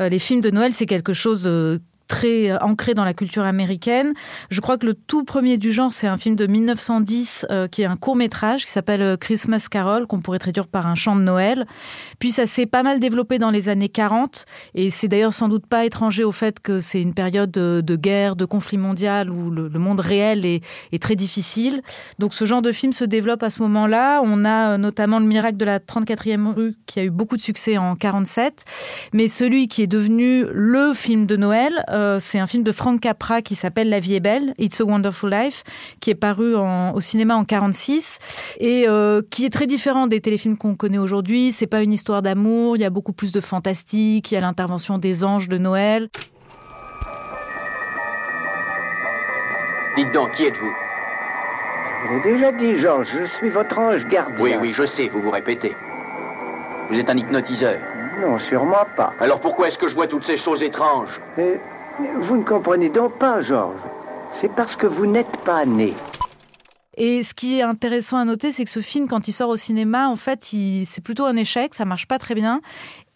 Euh, 0.00 0.08
les 0.08 0.18
films 0.18 0.40
de 0.40 0.50
Noël, 0.50 0.72
c'est 0.72 0.86
quelque 0.86 1.12
chose 1.12 1.44
euh, 1.46 1.78
très 2.12 2.50
euh, 2.50 2.58
ancré 2.58 2.92
dans 2.92 3.04
la 3.04 3.14
culture 3.14 3.44
américaine. 3.44 4.12
Je 4.50 4.60
crois 4.60 4.76
que 4.76 4.84
le 4.84 4.92
tout 4.92 5.24
premier 5.24 5.56
du 5.56 5.72
genre, 5.72 5.90
c'est 5.92 6.06
un 6.06 6.18
film 6.18 6.36
de 6.36 6.46
1910 6.46 7.46
euh, 7.50 7.68
qui 7.68 7.82
est 7.82 7.86
un 7.86 7.96
court 7.96 8.16
métrage 8.16 8.66
qui 8.66 8.70
s'appelle 8.70 9.00
euh, 9.00 9.16
Christmas 9.16 9.66
Carol, 9.70 10.06
qu'on 10.06 10.20
pourrait 10.20 10.38
traduire 10.38 10.66
par 10.66 10.86
un 10.86 10.94
chant 10.94 11.16
de 11.16 11.22
Noël. 11.22 11.66
Puis 12.18 12.30
ça 12.30 12.46
s'est 12.46 12.66
pas 12.66 12.82
mal 12.82 13.00
développé 13.00 13.38
dans 13.38 13.50
les 13.50 13.70
années 13.70 13.88
40 13.88 14.44
et 14.74 14.90
c'est 14.90 15.08
d'ailleurs 15.08 15.32
sans 15.32 15.48
doute 15.48 15.66
pas 15.66 15.86
étranger 15.86 16.22
au 16.22 16.32
fait 16.32 16.60
que 16.60 16.80
c'est 16.80 17.00
une 17.00 17.14
période 17.14 17.50
de, 17.50 17.96
guerre, 17.96 18.36
de 18.36 18.44
conflit 18.44 18.76
mondial 18.76 19.30
où 19.30 19.50
le, 19.50 19.70
monde 19.78 20.00
réel 20.00 20.44
est, 20.44 20.62
très 21.00 21.16
difficile. 21.16 21.80
Donc 22.18 22.34
ce 22.34 22.44
genre 22.44 22.60
de 22.60 22.72
film 22.72 22.92
se 22.92 23.04
développe 23.04 23.42
à 23.42 23.48
ce 23.48 23.62
moment-là. 23.62 24.20
On 24.22 24.44
a 24.44 24.76
notamment 24.76 25.18
le 25.18 25.26
miracle 25.26 25.56
de 25.56 25.64
la 25.64 25.78
34e 25.78 26.52
rue 26.52 26.74
qui 26.84 27.00
a 27.00 27.04
eu 27.04 27.10
beaucoup 27.10 27.38
de 27.38 27.42
succès 27.42 27.78
en 27.78 27.96
47, 27.96 28.64
mais 29.14 29.28
celui 29.28 29.66
qui 29.66 29.82
est 29.82 29.86
devenu 29.86 30.44
le 30.52 30.92
film 30.92 31.24
de 31.24 31.36
Noël, 31.36 31.82
c'est 32.20 32.38
un 32.38 32.46
film 32.46 32.62
de 32.62 32.72
Frank 32.72 33.00
Capra 33.00 33.42
qui 33.42 33.54
s'appelle 33.54 33.88
La 33.88 34.00
vie 34.00 34.14
est 34.14 34.20
belle, 34.20 34.54
It's 34.58 34.80
a 34.80 34.84
Wonderful 34.84 35.30
Life, 35.30 35.64
qui 36.00 36.10
est 36.10 36.14
paru 36.14 36.54
au 36.54 37.00
cinéma 37.00 37.36
en 37.36 37.44
46 37.44 38.18
et 38.58 38.84
euh, 38.88 39.22
qui 39.30 39.44
est 39.44 39.50
très 39.50 39.66
différent 39.66 40.06
des 40.06 40.20
téléfilms 40.20 40.56
qu'on 40.56 40.74
connaît 40.74 40.98
aujourd'hui. 40.98 41.52
C'est 41.52 41.66
pas 41.66 41.82
une 41.82 41.92
histoire 41.92 42.22
d'amour, 42.22 42.76
il 42.76 42.80
y 42.80 42.84
a 42.84 42.90
beaucoup 42.90 43.12
plus 43.12 43.32
de 43.32 43.40
fantastique, 43.40 44.30
il 44.30 44.34
y 44.34 44.38
a 44.38 44.40
l'intervention 44.40 44.98
des 44.98 45.24
anges 45.24 45.48
de 45.48 45.58
Noël. 45.58 46.08
Dites 49.96 50.12
donc, 50.12 50.32
qui 50.32 50.44
êtes-vous? 50.44 50.72
Je 52.04 52.14
l'ai 52.14 52.34
déjà 52.34 52.52
dit, 52.52 52.78
Georges, 52.78 53.08
je 53.12 53.24
suis 53.24 53.50
votre 53.50 53.78
ange 53.78 54.06
gardien. 54.08 54.42
Oui, 54.42 54.54
oui, 54.60 54.72
je 54.72 54.84
sais, 54.84 55.08
vous 55.08 55.20
vous 55.20 55.30
répétez. 55.30 55.76
Vous 56.90 56.98
êtes 56.98 57.08
un 57.08 57.16
hypnotiseur. 57.16 57.78
Non, 58.20 58.38
sûrement 58.38 58.86
pas. 58.96 59.14
Alors 59.20 59.40
pourquoi 59.40 59.68
est-ce 59.68 59.78
que 59.78 59.88
je 59.88 59.94
vois 59.94 60.06
toutes 60.06 60.24
ces 60.24 60.36
choses 60.36 60.62
étranges? 60.62 61.20
Vous 62.20 62.36
ne 62.36 62.44
comprenez 62.44 62.88
donc 62.88 63.18
pas, 63.18 63.40
Georges. 63.40 63.80
C'est 64.32 64.48
parce 64.48 64.76
que 64.76 64.86
vous 64.86 65.06
n'êtes 65.06 65.36
pas 65.44 65.64
né. 65.64 65.94
Et 66.96 67.22
ce 67.22 67.32
qui 67.32 67.58
est 67.58 67.62
intéressant 67.62 68.18
à 68.18 68.24
noter, 68.24 68.52
c'est 68.52 68.64
que 68.64 68.70
ce 68.70 68.80
film, 68.80 69.08
quand 69.08 69.26
il 69.26 69.32
sort 69.32 69.48
au 69.48 69.56
cinéma, 69.56 70.08
en 70.08 70.16
fait, 70.16 70.44
c'est 70.84 71.02
plutôt 71.02 71.24
un 71.24 71.36
échec, 71.36 71.74
ça 71.74 71.86
marche 71.86 72.06
pas 72.06 72.18
très 72.18 72.34
bien. 72.34 72.60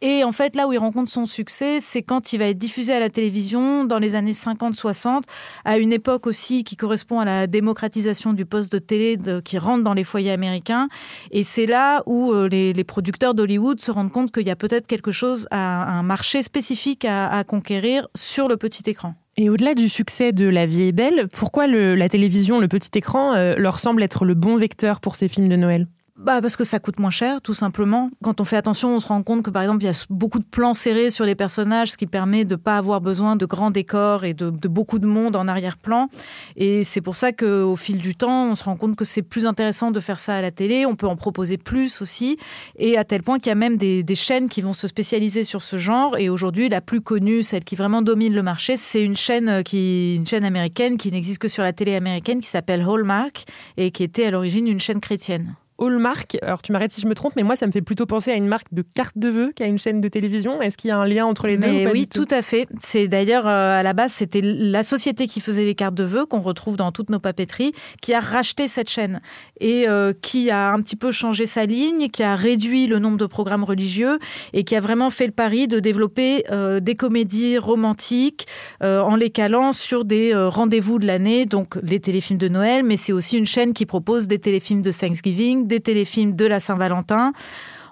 Et 0.03 0.25
en 0.25 0.33
fait, 0.33 0.57
là 0.57 0.69
où 0.69 0.75
il 0.75 0.79
rencontre 0.79 1.11
son 1.11 1.25
succès, 1.25 1.81
c'est 1.81 2.03
quand 2.03 2.35
il 2.35 2.38
va 2.38 2.47
être 2.47 2.59
diffusé 2.59 2.93
à 2.93 3.00
la 3.00 3.09
télévision 3.09 3.85
dans 3.85 3.99
les 3.99 4.15
années 4.15 4.33
50-60, 4.33 5.23
à 5.65 5.79
une 5.79 5.91
époque 5.91 6.26
aussi 6.26 6.65
qui 6.65 6.76
correspond 6.76 7.19
à 7.19 7.25
la 7.25 7.47
démocratisation 7.47 8.35
du 8.35 8.45
poste 8.45 8.71
de 8.71 8.79
télé 8.79 9.17
qui 9.43 9.57
rentre 9.57 9.85
dans 9.85 9.95
les 9.95 10.05
foyers 10.05 10.33
américains. 10.33 10.88
Et 11.31 11.43
c'est 11.45 11.65
là 11.65 12.03
où 12.05 12.33
euh, 12.33 12.47
les, 12.49 12.85
producteurs 12.85 13.35
d'Hollywood 13.35 13.81
se 13.81 13.91
rendent 13.91 14.12
compte 14.12 14.33
qu'il 14.33 14.47
y 14.47 14.50
a 14.50 14.57
peut-être 14.57 14.87
quelque 14.87 15.12
chose, 15.12 15.49
à, 15.50 15.91
un 15.91 16.03
marché 16.03 16.43
spécifique 16.43 17.07
à, 17.07 17.43
conquérir 17.45 18.07
sur 18.15 18.49
le 18.49 18.59
petit 18.59 18.88
écran. 18.91 19.15
Et 19.38 19.49
au-delà 19.49 19.75
du 19.75 19.88
succès 19.88 20.33
de 20.33 20.47
La 20.47 20.67
vie 20.67 20.83
est 20.83 20.93
belle, 20.93 21.29
pourquoi 21.29 21.67
la 21.67 22.09
télévision, 22.09 22.61
le 22.61 22.69
petit 22.69 22.91
écran, 22.95 23.35
euh, 23.35 23.55
leur 23.57 23.79
semble 23.79 24.03
être 24.03 24.25
le 24.25 24.35
bon 24.35 24.57
vecteur 24.57 25.00
pour 25.00 25.17
ces 25.17 25.29
films 25.29 25.49
de 25.49 25.57
Noël? 25.57 25.87
Bah 26.19 26.41
parce 26.41 26.57
que 26.57 26.65
ça 26.65 26.79
coûte 26.79 26.99
moins 26.99 27.11
cher, 27.11 27.43
tout 27.43 27.53
simplement. 27.53 28.11
Quand 28.23 28.41
on 28.41 28.45
fait 28.45 28.57
attention, 28.57 28.97
on 28.97 29.01
se 29.01 29.07
rend 29.07 29.23
compte 29.23 29.43
que 29.43 29.51
par 29.51 29.63
exemple, 29.63 29.83
il 29.83 29.87
y 29.87 29.91
a 29.91 30.07
beaucoup 30.09 30.39
de 30.39 30.45
plans 30.45 30.73
serrés 30.73 31.11
sur 31.11 31.27
les 31.27 31.35
personnages, 31.35 31.93
ce 31.93 31.99
qui 31.99 32.07
permet 32.07 32.47
de 32.47 32.55
ne 32.55 32.57
pas 32.57 32.79
avoir 32.79 33.03
besoin 33.03 33.37
de 33.37 33.45
grands 33.45 33.71
décors 33.71 34.25
et 34.25 34.33
de, 34.33 34.49
beaucoup 34.49 34.99
de 34.99 35.07
monde 35.07 35.37
en 35.37 35.47
arrière-plan. 35.47 36.09
Et 36.57 36.85
c'est 36.85 37.03
pour 37.03 37.17
ça 37.17 37.33
qu'au 37.33 37.77
fil 37.77 37.99
du 37.99 38.15
temps, 38.15 38.51
on 38.51 38.55
se 38.55 38.65
rend 38.65 38.77
compte 38.77 38.97
que 38.97 39.05
c'est 39.05 39.21
plus 39.21 39.45
intéressant 39.45 39.91
de 39.91 40.01
faire 40.01 40.19
ça 40.19 40.37
à 40.37 40.41
la 40.41 40.51
télé. 40.51 40.87
On 40.87 40.97
peut 40.97 41.07
en 41.07 41.17
proposer 41.17 41.59
plus 41.59 42.01
aussi, 42.01 42.39
et 42.79 42.97
à 42.97 43.05
tel 43.05 43.23
point 43.23 43.39
qu'il 43.39 43.49
y 43.49 43.53
a 43.53 43.55
même 43.55 43.77
des, 43.77 44.03
des, 44.03 44.15
chaînes 44.15 44.49
qui 44.49 44.63
vont 44.63 44.73
se 44.73 44.89
spécialiser 44.89 45.45
sur 45.45 45.63
ce 45.63 45.77
genre. 45.77 46.17
Et 46.17 46.31
aujourd'hui, 46.31 46.71
la 46.71 46.81
plus 46.81 47.03
connue, 47.03 47.43
celle 47.43 47.65
qui 47.65 47.77
vraiment 47.77 48.01
domine 48.01 48.33
le 48.33 48.43
marché, 48.43 48.79
c'est 48.79 49.03
une 49.03 49.17
chaîne 49.19 49.63
qui, 49.65 50.17
une 50.17 50.27
chaîne 50.27 50.45
américaine 50.45 50.97
qui 50.97 51.13
n'existe 51.13 51.41
que 51.41 51.49
sur 51.49 51.63
la 51.63 51.75
télé 51.75 51.95
américaine, 51.95 52.41
qui 52.41 52.49
s'appelle 52.49 52.81
Hallmark 52.81 53.45
et 53.77 53.91
qui 53.91 54.03
était 54.03 54.25
à 54.25 54.31
l'origine 54.31 54.67
une 54.67 54.81
chaîne 54.81 55.01
chrétienne. 55.01 55.57
Hallmark. 55.78 56.38
Alors 56.42 56.62
tu 56.62 56.73
m'arrêtes 56.73 56.92
si 56.92 57.00
je 57.00 57.06
me 57.06 57.14
trompe, 57.14 57.35
mais 57.37 57.42
moi 57.42 57.56
ça 57.56 57.66
me 57.66 57.73
fait 57.73 57.83
plutôt 57.83 58.06
penser 58.06 58.30
à 58.30 58.35
une 58.35 58.47
marque 58.47 58.73
de 58.73 58.83
carte 58.83 59.16
de 59.16 59.28
vœux 59.28 59.52
qu'à 59.54 59.66
une 59.66 59.78
chaîne 59.78 60.00
de 60.00 60.09
télévision. 60.09 60.62
Est-ce 60.62 60.76
qu'il 60.76 60.88
y 60.88 60.90
a 60.90 60.99
un 60.99 61.06
lien 61.06 61.26
entre 61.26 61.47
les 61.47 61.56
deux 61.56 61.68
ou 61.68 61.85
pas 61.85 61.90
oui, 61.90 62.06
tout 62.06 62.26
à 62.30 62.42
fait. 62.42 62.66
C'est 62.78 63.09
d'ailleurs 63.09 63.47
euh, 63.47 63.78
à 63.78 63.83
la 63.83 63.92
base 63.92 64.12
c'était 64.12 64.40
la 64.42 64.83
société 64.83 65.26
qui 65.26 65.40
faisait 65.40 65.64
les 65.64 65.75
cartes 65.75 65.95
de 65.95 66.04
vœux 66.04 66.26
qu'on 66.26 66.40
retrouve 66.40 66.76
dans 66.76 66.92
toutes 66.92 67.11
nos 67.11 67.18
papeteries 67.18 67.73
qui 68.00 68.14
a 68.14 68.21
racheté 68.21 68.68
cette 68.68 68.90
chaîne 68.90 69.21
et 69.61 69.88
euh, 69.88 70.12
qui 70.21 70.50
a 70.50 70.73
un 70.73 70.80
petit 70.80 70.97
peu 70.97 71.12
changé 71.12 71.47
sa 71.47 71.66
ligne, 71.66 72.09
qui 72.09 72.23
a 72.23 72.35
réduit 72.35 72.87
le 72.87 72.99
nombre 72.99 73.18
de 73.18 73.26
programmes 73.26 73.64
religieux 73.64 74.18
et 74.52 74.64
qui 74.64 74.76
a 74.76 74.80
vraiment 74.80 75.11
fait 75.11 75.26
le 75.26 75.33
pari 75.33 75.68
de 75.68 75.80
développer 75.80 76.45
euh, 76.50 76.80
des 76.80 76.95
comédies 76.95 77.59
romantiques 77.59 78.47
en 78.80 79.16
les 79.16 79.30
calant 79.30 79.73
sur 79.73 80.04
des 80.04 80.35
rendez-vous 80.35 80.99
de 80.99 81.06
l'année, 81.06 81.47
donc 81.47 81.76
les 81.83 82.00
téléfilms 82.00 82.38
de 82.38 82.49
Noël, 82.49 82.85
mais 82.85 82.97
c'est 82.97 83.12
aussi 83.12 83.37
une 83.38 83.47
chaîne 83.47 83.73
qui 83.73 83.87
propose 83.87 84.26
des 84.26 84.38
téléfilms 84.38 84.83
de 84.83 84.90
Thanksgiving, 84.90 85.66
des 85.67 85.81
téléfilms 85.81 86.35
de 86.35 86.47
la 86.47 86.61
Saint-Valentin. 86.61 87.33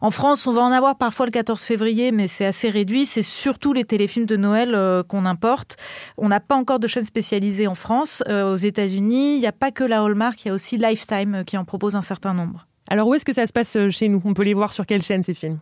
En 0.01 0.11
France, 0.11 0.47
on 0.47 0.53
va 0.53 0.61
en 0.61 0.71
avoir 0.71 0.99
parfois 0.99 1.25
le 1.25 1.31
14 1.31 1.63
février, 1.63 2.13
mais 2.13 2.29
c'est 2.29 2.45
assez 2.45 2.69
réduit. 2.69 3.07
C'est 3.07 3.23
surtout 3.23 3.73
les 3.73 3.85
téléfilms 3.85 4.27
de 4.27 4.37
Noël 4.37 4.75
euh, 4.75 5.03
qu'on 5.03 5.25
importe. 5.25 5.77
On 6.19 6.29
n'a 6.29 6.41
pas 6.41 6.57
encore 6.57 6.79
de 6.79 6.87
chaîne 6.87 7.07
spécialisée 7.07 7.67
en 7.67 7.75
France. 7.75 8.23
Euh, 8.29 8.53
aux 8.53 8.57
États-Unis, 8.57 9.37
il 9.37 9.41
n'y 9.41 9.47
a 9.47 9.53
pas 9.53 9.71
que 9.71 9.83
la 9.83 10.03
Hallmark, 10.03 10.45
il 10.45 10.49
y 10.49 10.51
a 10.51 10.55
aussi 10.55 10.77
Lifetime 10.77 11.37
euh, 11.37 11.43
qui 11.43 11.57
en 11.57 11.65
propose 11.65 11.97
un 11.97 12.03
certain 12.03 12.35
nombre. 12.35 12.67
Alors 12.87 13.09
où 13.09 13.15
est-ce 13.15 13.25
que 13.25 13.33
ça 13.33 13.47
se 13.47 13.53
passe 13.55 13.79
chez 13.89 14.09
nous? 14.09 14.21
On 14.27 14.35
peut 14.35 14.43
les 14.43 14.53
voir 14.53 14.75
sur 14.75 14.85
quelle 14.85 15.03
chaîne 15.03 15.23
ces 15.23 15.33
films? 15.33 15.59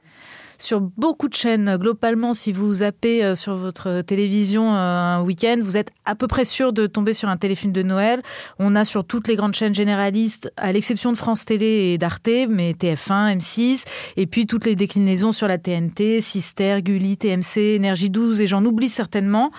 Sur 0.63 0.81
beaucoup 0.81 1.29
de 1.29 1.35
chaînes. 1.35 1.77
Globalement, 1.77 2.35
si 2.35 2.53
vous 2.53 2.75
zappez 2.75 3.25
euh, 3.25 3.35
sur 3.35 3.57
votre 3.57 4.03
télévision 4.03 4.75
euh, 4.75 4.79
un 4.79 5.23
week-end, 5.23 5.59
vous 5.61 5.77
êtes 5.77 5.91
à 6.05 6.15
peu 6.15 6.29
près 6.29 6.45
sûr 6.45 6.73
de 6.73 6.87
tomber 6.87 7.15
sur 7.15 7.29
un 7.29 7.37
téléfilm 7.37 7.73
de 7.73 7.83
Noël. 7.83 8.23
On 8.61 8.77
a 8.77 8.85
sur 8.85 9.05
toutes 9.05 9.27
les 9.27 9.35
grandes 9.35 9.55
chaînes 9.55 9.75
généralistes, 9.75 10.53
à 10.57 10.73
l'exception 10.73 11.13
de 11.13 11.19
France 11.19 11.45
Télé 11.45 11.93
et 11.93 11.99
d'Arte, 11.99 12.29
mais 12.49 12.73
TF1, 12.73 13.39
M6, 13.39 13.85
et 14.17 14.27
puis 14.27 14.47
toutes 14.47 14.65
les 14.65 14.77
déclinaisons 14.77 15.33
sur 15.33 15.49
la 15.49 15.59
TNT, 15.59 16.21
Sister, 16.21 16.81
Gulli, 16.81 17.17
TMC, 17.17 17.75
Énergie 17.75 18.11
12, 18.11 18.41
et 18.41 18.47
j'en 18.47 18.65
oublie 18.65 18.89
certainement. 18.89 19.51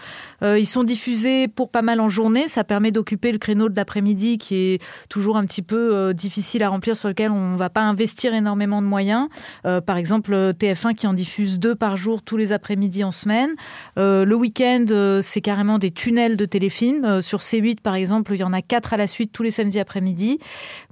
Euh, 0.44 0.60
ils 0.60 0.66
sont 0.66 0.84
diffusés 0.84 1.48
pour 1.48 1.70
pas 1.70 1.82
mal 1.82 2.00
en 2.00 2.10
journée. 2.10 2.48
Ça 2.48 2.64
permet 2.64 2.92
d'occuper 2.92 3.32
le 3.32 3.38
créneau 3.38 3.70
de 3.70 3.76
l'après-midi 3.76 4.38
qui 4.38 4.56
est 4.56 4.82
toujours 5.10 5.38
un 5.38 5.46
petit 5.46 5.62
peu 5.62 6.14
difficile 6.14 6.64
à 6.64 6.70
remplir, 6.70 6.96
sur 6.96 7.10
lequel 7.10 7.32
on 7.32 7.52
ne 7.52 7.58
va 7.58 7.70
pas 7.70 7.82
investir 7.82 8.34
énormément 8.34 8.82
de 8.82 8.88
moyens. 8.88 9.28
par 9.64 9.98
exemple, 9.98 10.34
TF1 10.34 10.96
qui 10.96 11.08
en 11.08 11.14
diffuse 11.14 11.60
deux 11.60 11.76
par 11.76 11.98
jour 11.98 12.22
tous 12.22 12.38
les 12.38 12.52
après-midi 12.52 13.04
en 13.04 13.12
semaine. 13.12 13.52
Euh, 13.98 14.26
le 14.26 14.36
week-end, 14.36 14.86
euh, 14.92 15.22
c'est 15.22 15.42
carrément 15.42 15.80
des 15.80 15.92
tunnels 15.92 16.38
de 16.38 16.46
téléfilms. 16.46 17.06
Euh, 17.06 17.22
sur 17.22 17.40
C8, 17.40 17.80
par 17.82 17.96
exemple, 17.96 18.34
il 18.34 18.40
y 18.40 18.44
en 18.44 18.54
a 18.54 18.62
quatre 18.62 18.94
à 18.94 18.98
la 18.98 19.08
suite 19.08 19.32
tous 19.32 19.44
les 19.44 19.52
samedis 19.52 19.80
après-midi. 19.80 20.40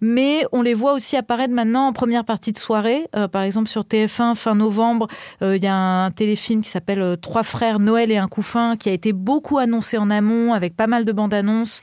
Mais 0.02 0.46
on 0.52 0.62
les 0.62 0.74
voit 0.74 0.94
aussi 0.94 1.18
apparaître 1.18 1.54
maintenant 1.54 1.88
en 1.88 1.94
première 1.94 2.26
partie 2.26 2.52
de 2.52 2.58
soirée. 2.58 3.08
par 3.32 3.44
exemple, 3.44 3.70
sur 3.70 3.84
TF1, 3.84 4.36
fin 4.36 4.56
novembre, 4.56 5.08
il 5.42 5.64
y 5.64 5.68
a 5.68 5.76
un 5.76 6.12
téléfilm 6.12 6.62
qui 6.62 6.70
s'appelle 6.70 7.18
Trois 7.22 7.44
frères, 7.44 7.80
Noël 7.80 8.12
et 8.12 8.18
un 8.18 8.28
couffin, 8.28 8.76
qui 8.78 8.90
a 8.90 8.92
été 8.92 9.14
beaucoup 9.14 9.41
annoncé 9.58 9.98
en 9.98 10.10
amont 10.10 10.54
avec 10.54 10.76
pas 10.76 10.88
mal 10.88 11.06
de 11.06 11.12
bandes 11.12 11.34
annonces. 11.34 11.82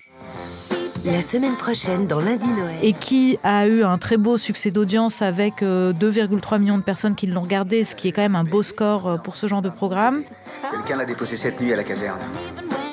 La 1.04 1.22
semaine 1.22 1.56
prochaine, 1.56 2.06
dans 2.06 2.20
Lundi 2.20 2.48
Noël. 2.50 2.76
Et 2.82 2.92
qui 2.92 3.38
a 3.44 3.66
eu 3.66 3.82
un 3.84 3.98
très 3.98 4.16
beau 4.16 4.36
succès 4.36 4.70
d'audience 4.70 5.22
avec 5.22 5.62
2,3 5.62 5.62
euh, 5.62 6.58
millions 6.58 6.76
de 6.76 6.82
personnes 6.82 7.14
qui 7.14 7.26
l'ont 7.26 7.42
regardé, 7.42 7.84
ce 7.84 7.94
qui 7.94 8.08
est 8.08 8.12
quand 8.12 8.22
même 8.22 8.36
un 8.36 8.44
beau 8.44 8.62
score 8.62 9.06
euh, 9.06 9.16
pour 9.16 9.36
ce 9.36 9.46
genre 9.46 9.62
de 9.62 9.70
programme. 9.70 10.22
Quelqu'un 10.70 10.96
l'a 10.96 11.04
déposé 11.04 11.36
cette 11.36 11.60
nuit 11.60 11.72
à 11.72 11.76
la 11.76 11.84
caserne. 11.84 12.20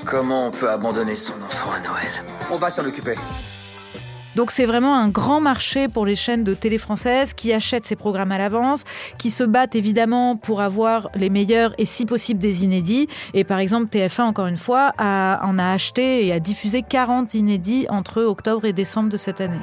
Comment 0.06 0.48
on 0.48 0.52
peut 0.52 0.70
abandonner 0.70 1.16
son 1.16 1.34
enfant 1.46 1.72
à 1.72 1.80
Noël? 1.80 2.24
On 2.52 2.58
va 2.58 2.70
s'en 2.70 2.86
occuper. 2.86 3.16
Donc 4.36 4.52
c'est 4.52 4.66
vraiment 4.66 4.96
un 4.96 5.08
grand 5.08 5.40
marché 5.40 5.88
pour 5.88 6.06
les 6.06 6.16
chaînes 6.16 6.44
de 6.44 6.54
télé 6.54 6.78
françaises 6.78 7.34
qui 7.34 7.54
achètent 7.54 7.86
ces 7.86 7.96
programmes 7.96 8.34
à 8.34 8.38
l'avance, 8.38 8.84
qui 9.18 9.32
se 9.32 9.44
battent 9.44 9.76
évidemment 9.76 10.36
pour 10.36 10.62
avoir 10.62 11.10
les 11.16 11.30
meilleurs 11.30 11.74
et 11.78 11.86
si 11.86 12.06
possible 12.06 12.40
des 12.40 12.66
inédits. 12.66 13.08
Et 13.34 13.46
par 13.46 13.60
exemple 13.60 13.86
TF1 13.86 14.24
encore 14.24 14.48
une 14.48 14.58
fois 14.58 14.92
en 15.00 15.58
a 15.58 15.72
acheté 15.72 16.26
et 16.26 16.34
a 16.34 16.40
diffusé 16.40 16.82
40 16.82 17.34
inédits 17.34 17.86
entre 17.90 18.22
octobre 18.24 18.66
et 18.66 18.74
décembre 18.74 19.10
de 19.10 19.18
cette 19.18 19.40
année. 19.40 19.62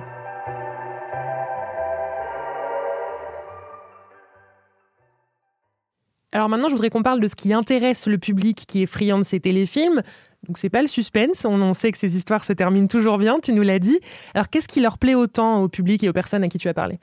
Alors 6.35 6.49
maintenant, 6.49 6.69
je 6.69 6.73
voudrais 6.73 6.88
qu'on 6.88 7.02
parle 7.02 7.21
de 7.21 7.26
ce 7.26 7.37
qui 7.37 7.52
intéresse 7.52 8.07
le 8.07 8.17
public 8.17 8.64
qui 8.67 8.83
est 8.83 8.87
friand 8.87 9.19
de 9.19 9.23
ces 9.23 9.38
téléfilms. 9.38 10.02
Donc 10.49 10.58
c'est 10.58 10.70
pas 10.70 10.82
le 10.82 10.88
suspense, 10.88 11.44
on, 11.44 11.72
sait 11.72 11.92
que 11.92 11.99
ces 11.99 12.16
histoires 12.16 12.44
se 12.44 12.52
terminent 12.52 12.88
toujours 12.88 13.16
bien, 13.16 13.38
tu 13.40 13.52
nous 13.52 13.62
l'as 13.62 13.78
dit. 13.78 14.00
Alors 14.34 14.49
qu'est-ce 14.49 14.66
qui 14.66 14.80
leur 14.80 14.99
plaît 14.99 15.14
autant 15.14 15.62
au 15.62 15.68
public 15.68 16.02
et 16.02 16.08
aux 16.08 16.12
personnes 16.12 16.42
à 16.42 16.49
qui 16.49 16.58
tu 16.58 16.68
as 16.68 16.75
parlé? 16.75 16.99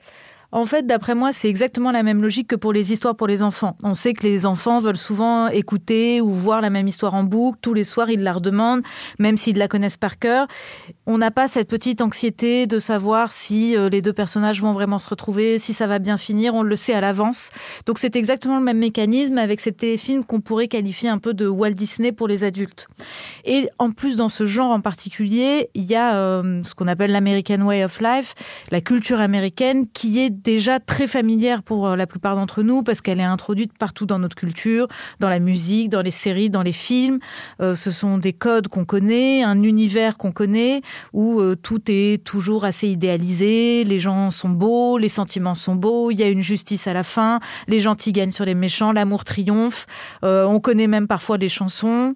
En 0.52 0.66
fait, 0.66 0.84
d'après 0.84 1.14
moi, 1.14 1.32
c'est 1.32 1.48
exactement 1.48 1.92
la 1.92 2.02
même 2.02 2.22
logique 2.22 2.48
que 2.48 2.56
pour 2.56 2.72
les 2.72 2.92
histoires 2.92 3.14
pour 3.14 3.28
les 3.28 3.42
enfants. 3.42 3.76
On 3.84 3.94
sait 3.94 4.14
que 4.14 4.24
les 4.24 4.46
enfants 4.46 4.80
veulent 4.80 4.98
souvent 4.98 5.46
écouter 5.46 6.20
ou 6.20 6.32
voir 6.32 6.60
la 6.60 6.70
même 6.70 6.88
histoire 6.88 7.14
en 7.14 7.22
boucle. 7.22 7.58
Tous 7.62 7.72
les 7.72 7.84
soirs, 7.84 8.10
ils 8.10 8.22
la 8.22 8.32
redemandent, 8.32 8.82
même 9.20 9.36
s'ils 9.36 9.56
la 9.58 9.68
connaissent 9.68 9.96
par 9.96 10.18
cœur. 10.18 10.48
On 11.12 11.18
n'a 11.18 11.32
pas 11.32 11.48
cette 11.48 11.66
petite 11.66 12.02
anxiété 12.02 12.68
de 12.68 12.78
savoir 12.78 13.32
si 13.32 13.76
euh, 13.76 13.88
les 13.88 14.00
deux 14.00 14.12
personnages 14.12 14.60
vont 14.60 14.72
vraiment 14.72 15.00
se 15.00 15.08
retrouver, 15.08 15.58
si 15.58 15.74
ça 15.74 15.88
va 15.88 15.98
bien 15.98 16.16
finir. 16.16 16.54
On 16.54 16.62
le 16.62 16.76
sait 16.76 16.94
à 16.94 17.00
l'avance. 17.00 17.50
Donc 17.84 17.98
c'est 17.98 18.14
exactement 18.14 18.58
le 18.58 18.62
même 18.62 18.78
mécanisme 18.78 19.36
avec 19.36 19.60
ces 19.60 19.72
téléfilms 19.72 20.22
qu'on 20.22 20.40
pourrait 20.40 20.68
qualifier 20.68 21.08
un 21.08 21.18
peu 21.18 21.34
de 21.34 21.48
Walt 21.48 21.72
Disney 21.72 22.12
pour 22.12 22.28
les 22.28 22.44
adultes. 22.44 22.86
Et 23.44 23.68
en 23.78 23.90
plus, 23.90 24.18
dans 24.18 24.28
ce 24.28 24.46
genre 24.46 24.70
en 24.70 24.80
particulier, 24.80 25.68
il 25.74 25.82
y 25.82 25.96
a 25.96 26.14
euh, 26.14 26.62
ce 26.62 26.76
qu'on 26.76 26.86
appelle 26.86 27.10
l'American 27.10 27.60
Way 27.62 27.86
of 27.86 28.00
Life, 28.00 28.36
la 28.70 28.80
culture 28.80 29.18
américaine 29.18 29.88
qui 29.92 30.20
est 30.20 30.30
déjà 30.30 30.78
très 30.78 31.08
familière 31.08 31.64
pour 31.64 31.88
euh, 31.88 31.96
la 31.96 32.06
plupart 32.06 32.36
d'entre 32.36 32.62
nous 32.62 32.84
parce 32.84 33.00
qu'elle 33.00 33.18
est 33.18 33.24
introduite 33.24 33.76
partout 33.76 34.06
dans 34.06 34.20
notre 34.20 34.36
culture, 34.36 34.86
dans 35.18 35.28
la 35.28 35.40
musique, 35.40 35.88
dans 35.88 36.02
les 36.02 36.12
séries, 36.12 36.50
dans 36.50 36.62
les 36.62 36.70
films. 36.70 37.18
Ce 37.58 37.90
sont 37.90 38.16
des 38.18 38.32
codes 38.32 38.68
qu'on 38.68 38.84
connaît, 38.84 39.42
un 39.42 39.64
univers 39.64 40.16
qu'on 40.16 40.30
connaît 40.30 40.82
où 41.12 41.40
euh, 41.40 41.56
tout 41.56 41.80
est 41.88 42.22
toujours 42.24 42.64
assez 42.64 42.88
idéalisé, 42.88 43.84
les 43.84 43.98
gens 43.98 44.30
sont 44.30 44.48
beaux, 44.48 44.98
les 44.98 45.08
sentiments 45.08 45.54
sont 45.54 45.74
beaux, 45.74 46.10
il 46.10 46.18
y 46.18 46.22
a 46.22 46.28
une 46.28 46.42
justice 46.42 46.86
à 46.86 46.92
la 46.92 47.04
fin, 47.04 47.40
les 47.68 47.80
gentils 47.80 48.12
gagnent 48.12 48.30
sur 48.30 48.44
les 48.44 48.54
méchants, 48.54 48.92
l'amour 48.92 49.24
triomphe. 49.24 49.86
on 50.22 50.60
connaît 50.60 50.86
même 50.86 51.06
parfois 51.06 51.38
des 51.38 51.48
chansons. 51.48 52.14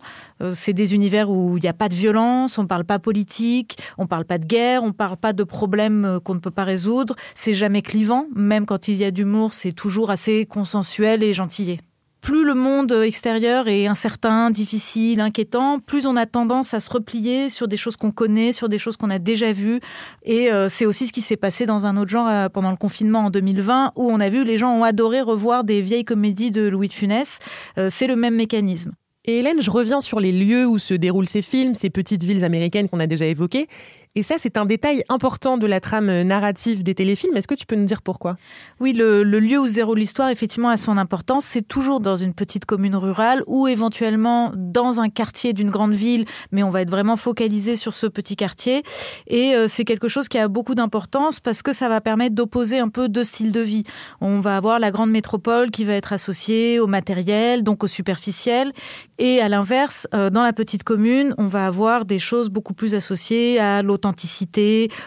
c'est 0.53 0.73
des 0.73 0.95
univers 0.95 1.31
où 1.31 1.57
il 1.57 1.63
n'y 1.63 1.69
a 1.69 1.73
pas 1.73 1.89
de 1.89 1.95
violence, 1.95 2.59
on 2.59 2.67
parle 2.67 2.85
pas 2.85 2.99
politique, 2.99 3.79
on 3.99 4.07
parle 4.07 4.25
pas 4.25 4.39
de 4.39 4.47
guerre, 4.47 4.83
on 4.83 4.93
parle 4.93 5.17
pas 5.17 5.33
de 5.33 5.45
problèmes 5.45 6.19
qu'on 6.25 6.35
ne 6.35 6.41
peut 6.41 6.51
pas 6.51 6.65
résoudre. 6.65 7.15
C'est 7.35 7.55
jamais 7.55 7.83
clivant 7.83 8.27
même 8.35 8.67
quand 8.67 8.89
il 8.89 8.97
y 8.97 9.05
a 9.05 9.11
d'humour, 9.11 9.53
c'est 9.53 9.73
toujours 9.73 10.11
assez 10.11 10.47
consensuel 10.47 11.23
et 11.23 11.33
gentillé. 11.33 11.81
Plus 12.25 12.47
le 12.47 12.55
monde 12.55 12.91
extérieur 12.91 13.69
est 13.69 13.87
incertain, 13.87 14.51
difficile, 14.51 15.21
inquiétant, 15.21 15.79
plus 15.79 16.07
on 16.07 16.17
a 16.17 16.25
tendance 16.25 16.73
à 16.73 16.81
se 16.81 16.89
replier 16.89 17.51
sur 17.51 17.69
des 17.69 17.77
choses 17.77 17.99
qu'on 17.99 18.13
connaît, 18.13 18.53
sur 18.53 18.71
des 18.71 18.79
choses 18.79 18.97
qu'on 18.97 19.11
a 19.11 19.19
déjà 19.19 19.53
vues. 19.53 19.81
Et 20.23 20.51
euh, 20.51 20.71
c'est 20.71 20.87
aussi 20.87 21.07
ce 21.07 21.13
qui 21.13 21.21
s'est 21.21 21.37
passé 21.37 21.67
dans 21.67 21.85
un 21.85 21.99
autre 21.99 22.09
genre 22.09 22.27
euh, 22.27 22.49
pendant 22.49 22.71
le 22.71 22.79
confinement 22.79 23.27
en 23.27 23.31
2020, 23.31 23.93
où 23.97 24.11
on 24.11 24.21
a 24.21 24.31
vu 24.31 24.43
les 24.43 24.57
gens 24.57 24.75
ont 24.75 24.85
adoré 24.85 25.21
revoir 25.21 25.65
des 25.65 25.83
vieilles 25.83 26.07
comédies 26.07 26.51
de 26.51 26.63
Louis 26.67 26.89
de 26.89 26.95
Funès. 26.95 27.41
Euh, 27.77 27.89
c'est 27.91 28.07
le 28.07 28.17
même 28.17 28.37
mécanisme. 28.37 28.93
Et 29.27 29.41
Hélène, 29.41 29.61
je 29.61 29.71
reviens 29.71 30.01
sur 30.01 30.19
les 30.19 30.33
lieux 30.33 30.67
où 30.67 30.79
se 30.79 30.95
déroulent 30.95 31.27
ces 31.27 31.43
films, 31.43 31.75
ces 31.75 31.91
petites 31.91 32.25
villes 32.25 32.45
américaines 32.45 32.89
qu'on 32.89 33.01
a 33.01 33.07
déjà 33.07 33.27
évoquées. 33.27 33.69
Et 34.17 34.23
ça, 34.23 34.37
c'est 34.39 34.57
un 34.57 34.65
détail 34.65 35.03
important 35.09 35.59
de 35.59 35.67
la 35.67 35.81
trame 35.81 36.23
narrative 36.23 36.85
des 36.85 36.95
téléfilms. 36.95 37.37
Est-ce 37.37 37.49
que 37.49 37.55
tu 37.57 37.67
peux 37.67 37.75
nous 37.75 37.85
dire 37.85 38.01
pourquoi? 38.01 38.37
Oui, 38.79 38.93
le, 38.93 39.25
lieu 39.25 39.59
où 39.59 39.67
zéro 39.67 39.97
l'histoire, 39.97 40.29
effectivement, 40.29 40.69
a 40.69 40.77
son 40.77 40.99
importance. 40.99 41.45
C'est 41.47 41.67
toujours 41.67 41.99
dans 41.99 42.15
une 42.15 42.33
petite 42.33 42.65
commune 42.65 42.95
rurale 42.95 43.43
ou 43.49 43.67
éventuellement 43.67 44.53
dans 44.55 45.01
un 45.01 45.09
quartier 45.09 45.53
d'une 45.53 45.69
grande 45.69 45.95
ville, 45.95 46.27
mais 46.53 46.63
on 46.63 46.71
va 46.71 46.83
être 46.83 46.91
vraiment 46.91 47.17
focalisé 47.17 47.75
sur 47.75 47.93
ce 47.93 48.07
petit 48.07 48.37
quartier. 48.37 48.85
Et 49.27 49.57
euh, 49.57 49.67
c'est 49.67 49.85
quelque 49.85 50.07
chose 50.07 50.29
qui 50.29 50.39
a 50.39 50.47
beaucoup 50.47 50.77
d'importance 50.77 51.41
parce 51.41 51.63
que 51.63 51.73
ça 51.73 51.89
va 51.89 52.01
permettre 52.01 52.37
d'opposer 52.37 52.79
un 52.79 52.91
peu 52.91 53.09
deux 53.09 53.25
styles 53.25 53.51
de 53.51 53.61
vie. 53.61 53.83
On 54.21 54.39
va 54.39 54.57
avoir 54.57 54.79
la 54.79 54.93
grande 54.93 55.11
métropole 55.11 55.73
qui 55.73 55.85
va 55.85 55.95
être 55.95 56.13
associée 56.13 56.79
au 56.79 56.87
matériel, 56.87 57.65
donc 57.65 57.83
au 57.83 57.89
superficiel. 57.89 58.73
Et 59.19 59.41
à 59.41 59.49
l'inverse, 59.49 60.07
euh, 60.15 60.31
dans 60.31 60.45
la 60.45 60.53
petite 60.53 60.85
commune, 60.85 61.35
on 61.37 61.49
va 61.49 61.67
avoir 61.67 62.05
des 62.05 62.21
choses 62.21 62.49
beaucoup 62.49 62.75
plus 62.75 62.95
associées 62.95 63.59
à 63.59 63.83
l'autre 63.83 64.04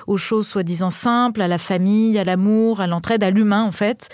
aux 0.07 0.17
choses 0.17 0.47
soi-disant 0.47 0.89
simples, 0.89 1.41
à 1.41 1.47
la 1.47 1.57
famille, 1.57 2.17
à 2.17 2.23
l'amour, 2.23 2.81
à 2.81 2.87
l'entraide, 2.87 3.23
à 3.23 3.29
l'humain 3.29 3.63
en 3.63 3.71
fait. 3.71 4.09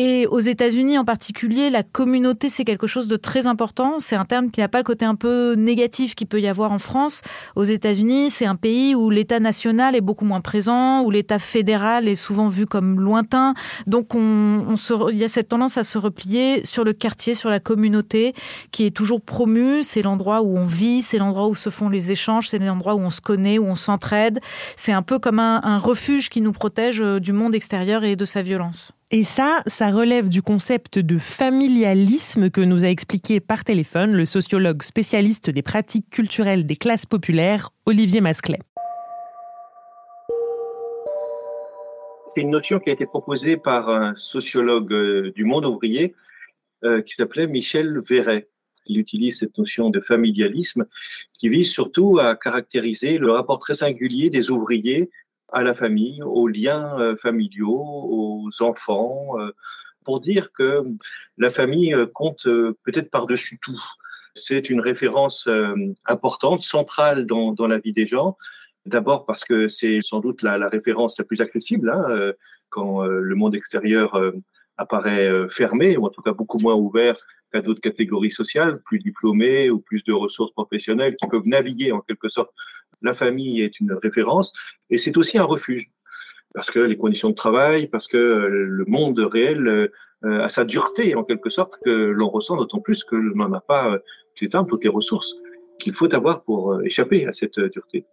Et 0.00 0.28
aux 0.28 0.38
États-Unis 0.38 0.96
en 0.96 1.04
particulier, 1.04 1.70
la 1.70 1.82
communauté, 1.82 2.50
c'est 2.50 2.64
quelque 2.64 2.86
chose 2.86 3.08
de 3.08 3.16
très 3.16 3.48
important. 3.48 3.98
C'est 3.98 4.14
un 4.14 4.24
terme 4.24 4.52
qui 4.52 4.60
n'a 4.60 4.68
pas 4.68 4.78
le 4.78 4.84
côté 4.84 5.04
un 5.04 5.16
peu 5.16 5.56
négatif 5.56 6.14
qu'il 6.14 6.28
peut 6.28 6.40
y 6.40 6.46
avoir 6.46 6.70
en 6.70 6.78
France. 6.78 7.20
Aux 7.56 7.64
États-Unis, 7.64 8.30
c'est 8.30 8.46
un 8.46 8.54
pays 8.54 8.94
où 8.94 9.10
l'État 9.10 9.40
national 9.40 9.96
est 9.96 10.00
beaucoup 10.00 10.24
moins 10.24 10.40
présent, 10.40 11.02
où 11.02 11.10
l'État 11.10 11.40
fédéral 11.40 12.06
est 12.06 12.14
souvent 12.14 12.46
vu 12.46 12.64
comme 12.64 13.00
lointain. 13.00 13.54
Donc, 13.88 14.14
on, 14.14 14.76
se, 14.76 15.10
il 15.10 15.18
y 15.18 15.24
a 15.24 15.28
cette 15.28 15.48
tendance 15.48 15.76
à 15.78 15.82
se 15.82 15.98
replier 15.98 16.64
sur 16.64 16.84
le 16.84 16.92
quartier, 16.92 17.34
sur 17.34 17.50
la 17.50 17.58
communauté, 17.58 18.34
qui 18.70 18.86
est 18.86 18.94
toujours 18.94 19.20
promue. 19.20 19.82
C'est 19.82 20.02
l'endroit 20.02 20.42
où 20.42 20.56
on 20.56 20.64
vit, 20.64 21.02
c'est 21.02 21.18
l'endroit 21.18 21.48
où 21.48 21.56
se 21.56 21.70
font 21.70 21.88
les 21.88 22.12
échanges, 22.12 22.50
c'est 22.50 22.60
l'endroit 22.60 22.94
où 22.94 23.00
on 23.00 23.10
se 23.10 23.20
connaît, 23.20 23.58
où 23.58 23.64
on 23.64 23.74
s'entraide. 23.74 24.38
C'est 24.76 24.92
un 24.92 25.02
peu 25.02 25.18
comme 25.18 25.40
un, 25.40 25.60
un 25.64 25.78
refuge 25.78 26.28
qui 26.28 26.40
nous 26.40 26.52
protège 26.52 27.00
euh, 27.00 27.18
du 27.18 27.32
monde 27.32 27.56
extérieur 27.56 28.04
et 28.04 28.14
de 28.14 28.24
sa 28.24 28.42
violence. 28.42 28.92
Et 29.10 29.22
ça, 29.22 29.62
ça 29.66 29.90
relève 29.90 30.28
du 30.28 30.42
concept 30.42 30.98
de 30.98 31.16
familialisme 31.16 32.50
que 32.50 32.60
nous 32.60 32.84
a 32.84 32.88
expliqué 32.88 33.40
par 33.40 33.64
téléphone 33.64 34.12
le 34.12 34.26
sociologue 34.26 34.82
spécialiste 34.82 35.48
des 35.48 35.62
pratiques 35.62 36.10
culturelles 36.10 36.66
des 36.66 36.76
classes 36.76 37.06
populaires, 37.06 37.70
Olivier 37.86 38.20
Masclet. 38.20 38.58
C'est 42.26 42.42
une 42.42 42.50
notion 42.50 42.80
qui 42.80 42.90
a 42.90 42.92
été 42.92 43.06
proposée 43.06 43.56
par 43.56 43.88
un 43.88 44.14
sociologue 44.14 44.92
euh, 44.92 45.32
du 45.34 45.44
monde 45.44 45.64
ouvrier 45.64 46.14
euh, 46.84 47.00
qui 47.00 47.14
s'appelait 47.14 47.46
Michel 47.46 48.02
Verret. 48.06 48.46
Il 48.84 48.98
utilise 48.98 49.38
cette 49.38 49.56
notion 49.56 49.88
de 49.88 50.00
familialisme 50.00 50.84
qui 51.32 51.48
vise 51.48 51.70
surtout 51.70 52.18
à 52.18 52.36
caractériser 52.36 53.16
le 53.16 53.32
rapport 53.32 53.58
très 53.58 53.76
singulier 53.76 54.28
des 54.28 54.50
ouvriers 54.50 55.08
à 55.52 55.62
la 55.62 55.74
famille, 55.74 56.22
aux 56.22 56.48
liens 56.48 56.98
euh, 56.98 57.16
familiaux, 57.16 57.80
aux 57.80 58.48
enfants, 58.60 59.38
euh, 59.38 59.50
pour 60.04 60.20
dire 60.20 60.52
que 60.52 60.84
la 61.36 61.50
famille 61.50 61.94
euh, 61.94 62.06
compte 62.06 62.44
peut-être 62.44 63.10
par-dessus 63.10 63.58
tout. 63.60 63.80
C'est 64.34 64.70
une 64.70 64.80
référence 64.80 65.48
importante, 66.06 66.62
centrale 66.62 67.26
dans, 67.26 67.66
la 67.66 67.78
vie 67.78 67.92
des 67.92 68.06
gens. 68.06 68.36
D'abord 68.86 69.26
parce 69.26 69.44
que 69.44 69.66
c'est 69.66 70.00
sans 70.00 70.20
doute 70.20 70.42
la, 70.42 70.58
la, 70.58 70.68
référence 70.68 71.18
la 71.18 71.24
plus 71.24 71.40
accessible 71.40 71.90
hein, 71.90 72.32
quand 72.68 73.02
le 73.02 73.34
monde 73.34 73.56
extérieur 73.56 74.16
apparaît 74.76 75.48
fermé, 75.48 75.96
ou 75.96 76.06
en 76.06 76.10
tout 76.10 76.22
cas 76.22 76.34
beaucoup 76.34 76.58
moins 76.58 76.76
ouvert 76.76 77.16
qu'à 77.52 77.62
d'autres 77.62 77.80
catégories 77.80 78.30
sociales, 78.30 78.80
plus 78.82 79.00
diplômées 79.00 79.70
ou 79.70 79.80
plus 79.80 80.04
de 80.04 80.12
ressources 80.12 80.52
professionnelles 80.52 81.16
qui 81.16 81.26
peuvent 81.26 81.46
naviguer 81.46 81.90
en 81.90 82.00
quelque 82.00 82.28
sorte 82.28 82.52
la 83.02 83.14
famille 83.14 83.62
est 83.62 83.80
une 83.80 83.92
référence 83.92 84.52
et 84.90 84.98
c'est 84.98 85.16
aussi 85.16 85.38
un 85.38 85.44
refuge 85.44 85.90
parce 86.54 86.70
que 86.70 86.80
les 86.80 86.96
conditions 86.96 87.30
de 87.30 87.34
travail, 87.34 87.86
parce 87.86 88.08
que 88.08 88.16
le 88.16 88.84
monde 88.86 89.18
réel 89.18 89.90
euh, 90.24 90.42
a 90.42 90.48
sa 90.48 90.64
dureté 90.64 91.14
en 91.14 91.22
quelque 91.22 91.50
sorte 91.50 91.74
que 91.84 91.90
l'on 91.90 92.28
ressent 92.28 92.56
d'autant 92.56 92.80
plus 92.80 93.04
que 93.04 93.16
l'on 93.16 93.48
n'a 93.48 93.60
pas, 93.60 93.92
euh, 93.92 93.98
c'est 94.34 94.48
toutes 94.48 94.82
les 94.82 94.90
ressources 94.90 95.36
qu'il 95.78 95.94
faut 95.94 96.12
avoir 96.14 96.42
pour 96.42 96.72
euh, 96.72 96.82
échapper 96.82 97.26
à 97.26 97.32
cette 97.32 97.58
dureté. 97.60 98.04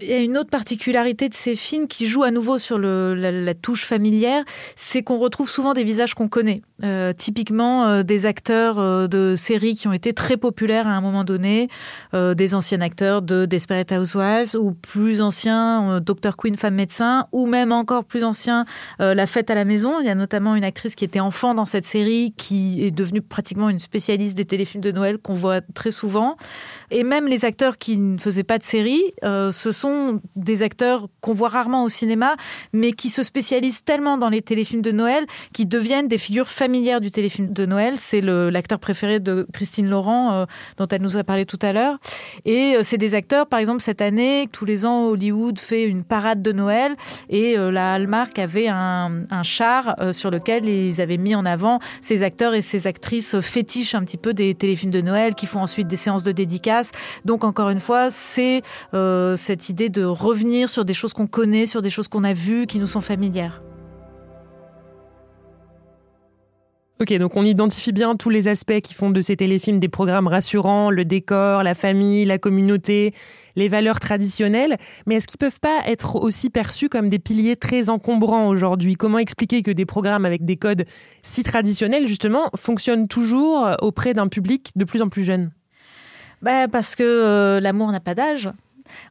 Il 0.00 0.08
y 0.08 0.12
a 0.12 0.18
une 0.18 0.36
autre 0.36 0.50
particularité 0.50 1.28
de 1.28 1.34
ces 1.34 1.54
films 1.54 1.86
qui 1.86 2.08
joue 2.08 2.24
à 2.24 2.32
nouveau 2.32 2.58
sur 2.58 2.80
la, 2.80 3.54
touche 3.54 3.84
familière, 3.84 4.42
c'est 4.74 5.02
qu'on 5.04 5.18
retrouve 5.18 5.48
souvent 5.48 5.72
des 5.72 5.84
visages 5.84 6.14
qu'on 6.14 6.28
connaît. 6.28 6.62
Euh, 6.82 7.12
typiquement 7.12 7.86
euh, 7.86 8.02
des 8.02 8.26
acteurs 8.26 8.80
euh, 8.80 9.06
de 9.06 9.36
séries 9.36 9.76
qui 9.76 9.86
ont 9.86 9.92
été 9.92 10.12
très 10.12 10.36
populaires 10.36 10.88
à 10.88 10.90
un 10.90 11.00
moment 11.00 11.22
donné, 11.22 11.68
des 12.12 12.54
anciens 12.54 12.80
acteurs 12.80 13.22
de 13.22 13.44
Desperate 13.46 13.92
Housewives 13.92 14.56
ou 14.56 14.72
plus 14.72 15.20
anciens 15.20 16.00
Dr 16.00 16.36
Queen 16.36 16.56
femme 16.56 16.74
médecin 16.74 17.26
ou 17.32 17.46
même 17.46 17.72
encore 17.72 18.04
plus 18.04 18.24
anciens 18.24 18.64
La 18.98 19.26
fête 19.26 19.50
à 19.50 19.54
la 19.54 19.64
maison. 19.64 20.00
Il 20.00 20.06
y 20.06 20.10
a 20.10 20.14
notamment 20.14 20.54
une 20.54 20.64
actrice 20.64 20.94
qui 20.94 21.04
était 21.04 21.20
enfant 21.20 21.54
dans 21.54 21.66
cette 21.66 21.84
série 21.84 22.34
qui 22.36 22.84
est 22.84 22.90
devenue 22.90 23.20
pratiquement 23.20 23.68
une 23.68 23.78
spécialiste 23.78 24.36
des 24.36 24.44
téléfilms 24.44 24.82
de 24.82 24.92
Noël 24.92 25.18
qu'on 25.18 25.34
voit 25.34 25.60
très 25.74 25.90
souvent. 25.90 26.36
Et 26.90 27.02
même 27.02 27.26
les 27.26 27.44
acteurs 27.44 27.78
qui 27.78 27.98
ne 27.98 28.18
faisaient 28.18 28.44
pas 28.44 28.58
de 28.58 28.64
série, 28.64 29.02
ce 29.22 29.72
sont 29.72 29.93
des 30.36 30.62
acteurs 30.62 31.08
qu'on 31.20 31.32
voit 31.32 31.48
rarement 31.48 31.84
au 31.84 31.88
cinéma, 31.88 32.36
mais 32.72 32.92
qui 32.92 33.10
se 33.10 33.22
spécialisent 33.22 33.84
tellement 33.84 34.18
dans 34.18 34.28
les 34.28 34.42
téléfilms 34.42 34.82
de 34.82 34.92
Noël 34.92 35.24
qu'ils 35.52 35.68
deviennent 35.68 36.08
des 36.08 36.18
figures 36.18 36.48
familières 36.48 37.00
du 37.00 37.10
téléfilm 37.10 37.52
de 37.52 37.66
Noël. 37.66 37.94
C'est 37.96 38.20
l'acteur 38.20 38.78
préféré 38.78 39.20
de 39.20 39.46
Christine 39.52 39.88
Laurent, 39.88 40.32
euh, 40.32 40.46
dont 40.76 40.86
elle 40.88 41.02
nous 41.02 41.16
a 41.16 41.24
parlé 41.24 41.46
tout 41.46 41.58
à 41.62 41.72
l'heure. 41.72 41.98
Et 42.44 42.76
euh, 42.76 42.80
c'est 42.82 42.98
des 42.98 43.14
acteurs, 43.14 43.46
par 43.46 43.58
exemple, 43.58 43.82
cette 43.82 44.00
année, 44.00 44.48
tous 44.52 44.64
les 44.64 44.86
ans, 44.86 45.06
Hollywood 45.06 45.58
fait 45.58 45.84
une 45.84 46.04
parade 46.04 46.42
de 46.42 46.52
Noël 46.52 46.96
et 47.28 47.58
euh, 47.58 47.70
la 47.70 47.94
Hallmark 47.94 48.38
avait 48.38 48.68
un, 48.68 49.24
un 49.30 49.42
char 49.42 49.96
sur 50.12 50.30
lequel 50.30 50.68
ils 50.68 51.00
avaient 51.00 51.16
mis 51.16 51.34
en 51.34 51.46
avant 51.46 51.78
ces 52.00 52.22
acteurs 52.22 52.54
et 52.54 52.62
ces 52.62 52.86
actrices 52.86 53.40
fétiches 53.40 53.94
un 53.94 54.04
petit 54.04 54.16
peu 54.16 54.34
des 54.34 54.54
téléfilms 54.54 54.90
de 54.90 55.00
Noël 55.00 55.34
qui 55.34 55.46
font 55.46 55.60
ensuite 55.60 55.88
des 55.88 55.96
séances 55.96 56.24
de 56.24 56.32
dédicaces. 56.32 56.92
Donc, 57.24 57.44
encore 57.44 57.70
une 57.70 57.80
fois, 57.80 58.10
c'est 58.10 58.62
cette 58.92 59.68
idée 59.68 59.73
de 59.74 60.04
revenir 60.04 60.68
sur 60.68 60.84
des 60.84 60.94
choses 60.94 61.12
qu'on 61.12 61.26
connaît, 61.26 61.66
sur 61.66 61.82
des 61.82 61.90
choses 61.90 62.08
qu'on 62.08 62.24
a 62.24 62.32
vues, 62.32 62.66
qui 62.66 62.78
nous 62.78 62.86
sont 62.86 63.00
familières. 63.00 63.62
Ok, 67.00 67.12
donc 67.14 67.36
on 67.36 67.44
identifie 67.44 67.90
bien 67.90 68.14
tous 68.14 68.30
les 68.30 68.46
aspects 68.46 68.80
qui 68.80 68.94
font 68.94 69.10
de 69.10 69.20
ces 69.20 69.36
téléfilms 69.36 69.80
des 69.80 69.88
programmes 69.88 70.28
rassurants, 70.28 70.90
le 70.90 71.04
décor, 71.04 71.64
la 71.64 71.74
famille, 71.74 72.24
la 72.24 72.38
communauté, 72.38 73.12
les 73.56 73.66
valeurs 73.66 73.98
traditionnelles, 73.98 74.78
mais 75.04 75.16
est-ce 75.16 75.26
qu'ils 75.26 75.38
peuvent 75.38 75.58
pas 75.58 75.80
être 75.86 76.14
aussi 76.16 76.50
perçus 76.50 76.88
comme 76.88 77.08
des 77.08 77.18
piliers 77.18 77.56
très 77.56 77.90
encombrants 77.90 78.46
aujourd'hui? 78.46 78.94
Comment 78.94 79.18
expliquer 79.18 79.62
que 79.62 79.72
des 79.72 79.86
programmes 79.86 80.24
avec 80.24 80.44
des 80.44 80.56
codes 80.56 80.84
si 81.22 81.42
traditionnels, 81.42 82.06
justement, 82.06 82.48
fonctionnent 82.54 83.08
toujours 83.08 83.68
auprès 83.82 84.14
d'un 84.14 84.28
public 84.28 84.70
de 84.76 84.84
plus 84.84 85.02
en 85.02 85.08
plus 85.08 85.24
jeune? 85.24 85.50
Bah 86.42 86.68
Parce 86.68 86.94
que 86.94 87.02
euh, 87.02 87.58
l'amour 87.58 87.90
n'a 87.90 88.00
pas 88.00 88.14
d'âge. 88.14 88.50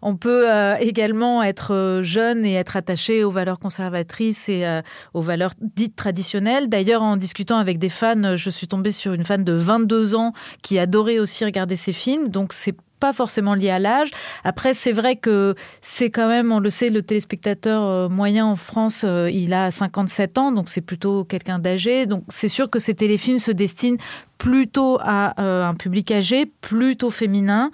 On 0.02 0.16
peut 0.16 0.50
euh, 0.50 0.76
également 0.80 1.44
être 1.44 1.74
euh, 1.74 2.04
jeune 2.04 2.46
et 2.46 2.54
être 2.54 2.76
attaché 2.76 3.24
aux 3.24 3.32
valeurs 3.32 3.60
conservatrices 3.60 4.50
et 4.50 4.66
euh, 4.66 4.82
aux 5.14 5.22
valeurs 5.22 5.54
dites 5.60 5.96
traditionnelles. 5.96 6.70
D'ailleurs, 6.70 7.02
en 7.02 7.18
discutant 7.18 7.58
avec 7.58 7.80
des 7.80 7.90
fans, 7.90 8.36
je 8.36 8.50
suis 8.50 8.68
tombée 8.68 8.92
sur 8.92 9.14
une 9.14 9.26
fan 9.26 9.44
de 9.44 9.54
22 9.54 10.16
ans 10.16 10.34
qui 10.62 10.80
adorait 10.80 11.20
aussi 11.20 11.46
regarder 11.46 11.76
ces 11.76 11.94
films. 11.94 12.30
Donc, 12.30 12.54
c'est 12.54 12.76
pas 13.00 13.12
forcément 13.12 13.54
lié 13.54 13.70
à 13.70 13.80
l'âge. 13.80 14.12
Après, 14.46 14.74
c'est 14.74 14.94
vrai 14.94 15.18
que 15.18 15.56
c'est 15.82 16.10
quand 16.10 16.30
même, 16.30 16.54
on 16.54 16.60
le 16.60 16.70
sait, 16.70 16.90
le 16.90 17.02
téléspectateur 17.02 18.10
moyen 18.10 18.46
en 18.46 18.56
France, 18.56 19.04
il 19.04 19.54
a 19.54 19.72
57 19.72 20.38
ans, 20.38 20.54
donc 20.54 20.70
c'est 20.70 20.80
plutôt 20.80 21.26
quelqu'un 21.26 21.60
d'âgé. 21.60 22.06
Donc 22.06 22.24
c'est 22.30 22.48
sûr 22.48 22.70
que 22.70 22.80
ces 22.80 22.94
téléfilms 22.94 23.40
se 23.40 23.52
destinent 23.52 23.98
plutôt 24.38 25.00
à 25.02 25.42
un 25.42 25.74
public 25.74 26.12
âgé, 26.12 26.46
plutôt 26.46 27.10
féminin 27.10 27.72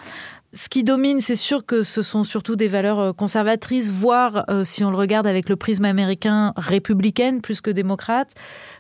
ce 0.52 0.68
qui 0.68 0.84
domine, 0.84 1.22
c'est 1.22 1.36
sûr 1.36 1.64
que 1.64 1.84
ce 1.84 2.02
sont 2.02 2.24
surtout 2.24 2.56
des 2.56 2.68
valeurs 2.68 3.00
euh, 3.00 3.14
conservatrices, 3.14 3.92
voire, 3.92 4.46
euh, 4.50 4.64
si 4.64 4.84
on 4.84 4.90
le 4.90 4.98
regarde 4.98 5.28
avec 5.28 5.48
le 5.48 5.56
prisme 5.56 5.86
américain, 5.86 6.54
républicaine 6.58 7.40
plus 7.40 7.62
que 7.62 7.70
démocrate. 7.70 8.34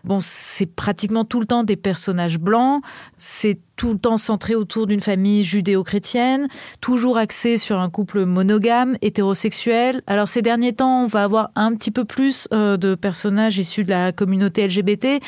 Bon, 0.03 0.17
c'est 0.19 0.65
pratiquement 0.65 1.25
tout 1.25 1.39
le 1.39 1.45
temps 1.45 1.63
des 1.63 1.75
personnages 1.75 2.39
blancs, 2.39 2.81
c'est 3.17 3.59
tout 3.75 3.93
le 3.93 3.99
temps 3.99 4.17
centré 4.17 4.55
autour 4.55 4.87
d'une 4.87 4.99
famille 4.99 5.43
judéo-chrétienne, 5.43 6.47
toujours 6.81 7.19
axé 7.19 7.57
sur 7.57 7.79
un 7.79 7.89
couple 7.91 8.25
monogame, 8.25 8.97
hétérosexuel. 9.03 10.01
Alors 10.07 10.27
ces 10.27 10.41
derniers 10.41 10.73
temps, 10.73 11.03
on 11.03 11.07
va 11.07 11.23
avoir 11.23 11.51
un 11.55 11.75
petit 11.75 11.91
peu 11.91 12.03
plus 12.03 12.47
euh, 12.51 12.77
de 12.77 12.95
personnages 12.95 13.59
issus 13.59 13.83
de 13.83 13.91
la 13.91 14.11
communauté 14.11 14.67
LGBT, 14.67 15.21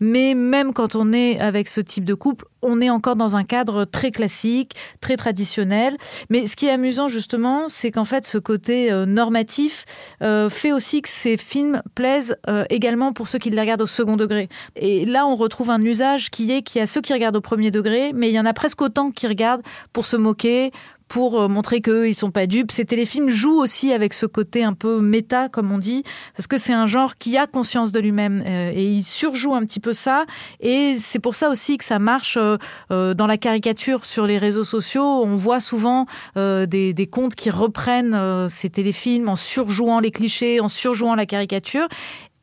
mais 0.00 0.34
même 0.34 0.72
quand 0.72 0.94
on 0.96 1.12
est 1.12 1.38
avec 1.38 1.68
ce 1.68 1.80
type 1.80 2.04
de 2.04 2.14
couple, 2.14 2.46
on 2.62 2.80
est 2.80 2.90
encore 2.90 3.16
dans 3.16 3.36
un 3.36 3.44
cadre 3.44 3.84
très 3.84 4.10
classique, 4.10 4.74
très 5.00 5.16
traditionnel. 5.16 5.96
Mais 6.28 6.46
ce 6.46 6.56
qui 6.56 6.66
est 6.66 6.70
amusant 6.70 7.08
justement, 7.08 7.68
c'est 7.68 7.90
qu'en 7.90 8.04
fait 8.04 8.26
ce 8.26 8.38
côté 8.38 8.90
euh, 8.90 9.06
normatif 9.06 9.84
euh, 10.22 10.50
fait 10.50 10.72
aussi 10.72 11.02
que 11.02 11.08
ces 11.08 11.36
films 11.36 11.82
plaisent 11.94 12.36
euh, 12.48 12.64
également 12.70 13.12
pour 13.12 13.28
ceux 13.28 13.38
qui 13.38 13.50
les 13.50 13.60
regardent 13.60 13.82
au 13.82 13.86
second 13.86 14.16
degré. 14.16 14.48
Et 14.76 15.04
là, 15.04 15.26
on 15.26 15.36
retrouve 15.36 15.70
un 15.70 15.82
usage 15.82 16.30
qui 16.30 16.50
est 16.52 16.62
qu'il 16.62 16.80
y 16.80 16.82
a 16.82 16.86
ceux 16.86 17.00
qui 17.00 17.12
regardent 17.12 17.36
au 17.36 17.40
premier 17.40 17.70
degré, 17.70 18.12
mais 18.14 18.28
il 18.28 18.34
y 18.34 18.40
en 18.40 18.46
a 18.46 18.52
presque 18.52 18.80
autant 18.82 19.10
qui 19.10 19.26
regardent 19.26 19.62
pour 19.92 20.06
se 20.06 20.16
moquer, 20.16 20.72
pour 21.10 21.40
euh, 21.40 21.48
montrer 21.48 21.80
qu'eux, 21.80 22.08
ils 22.08 22.14
sont 22.14 22.30
pas 22.30 22.46
dupes. 22.46 22.70
Ces 22.70 22.84
téléfilms 22.84 23.30
jouent 23.30 23.60
aussi 23.60 23.92
avec 23.92 24.14
ce 24.14 24.26
côté 24.26 24.62
un 24.62 24.74
peu 24.74 25.00
méta, 25.00 25.48
comme 25.48 25.72
on 25.72 25.78
dit, 25.78 26.04
parce 26.36 26.46
que 26.46 26.56
c'est 26.56 26.72
un 26.72 26.86
genre 26.86 27.16
qui 27.18 27.36
a 27.36 27.48
conscience 27.48 27.90
de 27.90 27.98
lui-même 27.98 28.44
euh, 28.46 28.70
et 28.72 28.84
il 28.84 29.02
surjoue 29.02 29.52
un 29.52 29.66
petit 29.66 29.80
peu 29.80 29.92
ça. 29.92 30.24
Et 30.60 30.96
c'est 31.00 31.18
pour 31.18 31.34
ça 31.34 31.50
aussi 31.50 31.78
que 31.78 31.84
ça 31.84 31.98
marche 31.98 32.38
euh, 32.38 33.14
dans 33.14 33.26
la 33.26 33.36
caricature 33.36 34.06
sur 34.06 34.24
les 34.24 34.38
réseaux 34.38 34.62
sociaux. 34.62 35.02
On 35.02 35.34
voit 35.34 35.58
souvent 35.58 36.06
des, 36.36 36.94
des 36.94 37.06
comptes 37.08 37.34
qui 37.34 37.50
reprennent 37.50 38.48
ces 38.48 38.70
téléfilms 38.70 39.28
en 39.28 39.36
surjouant 39.36 39.98
les 39.98 40.12
clichés, 40.12 40.60
en 40.60 40.68
surjouant 40.68 41.16
la 41.16 41.26
caricature. 41.26 41.88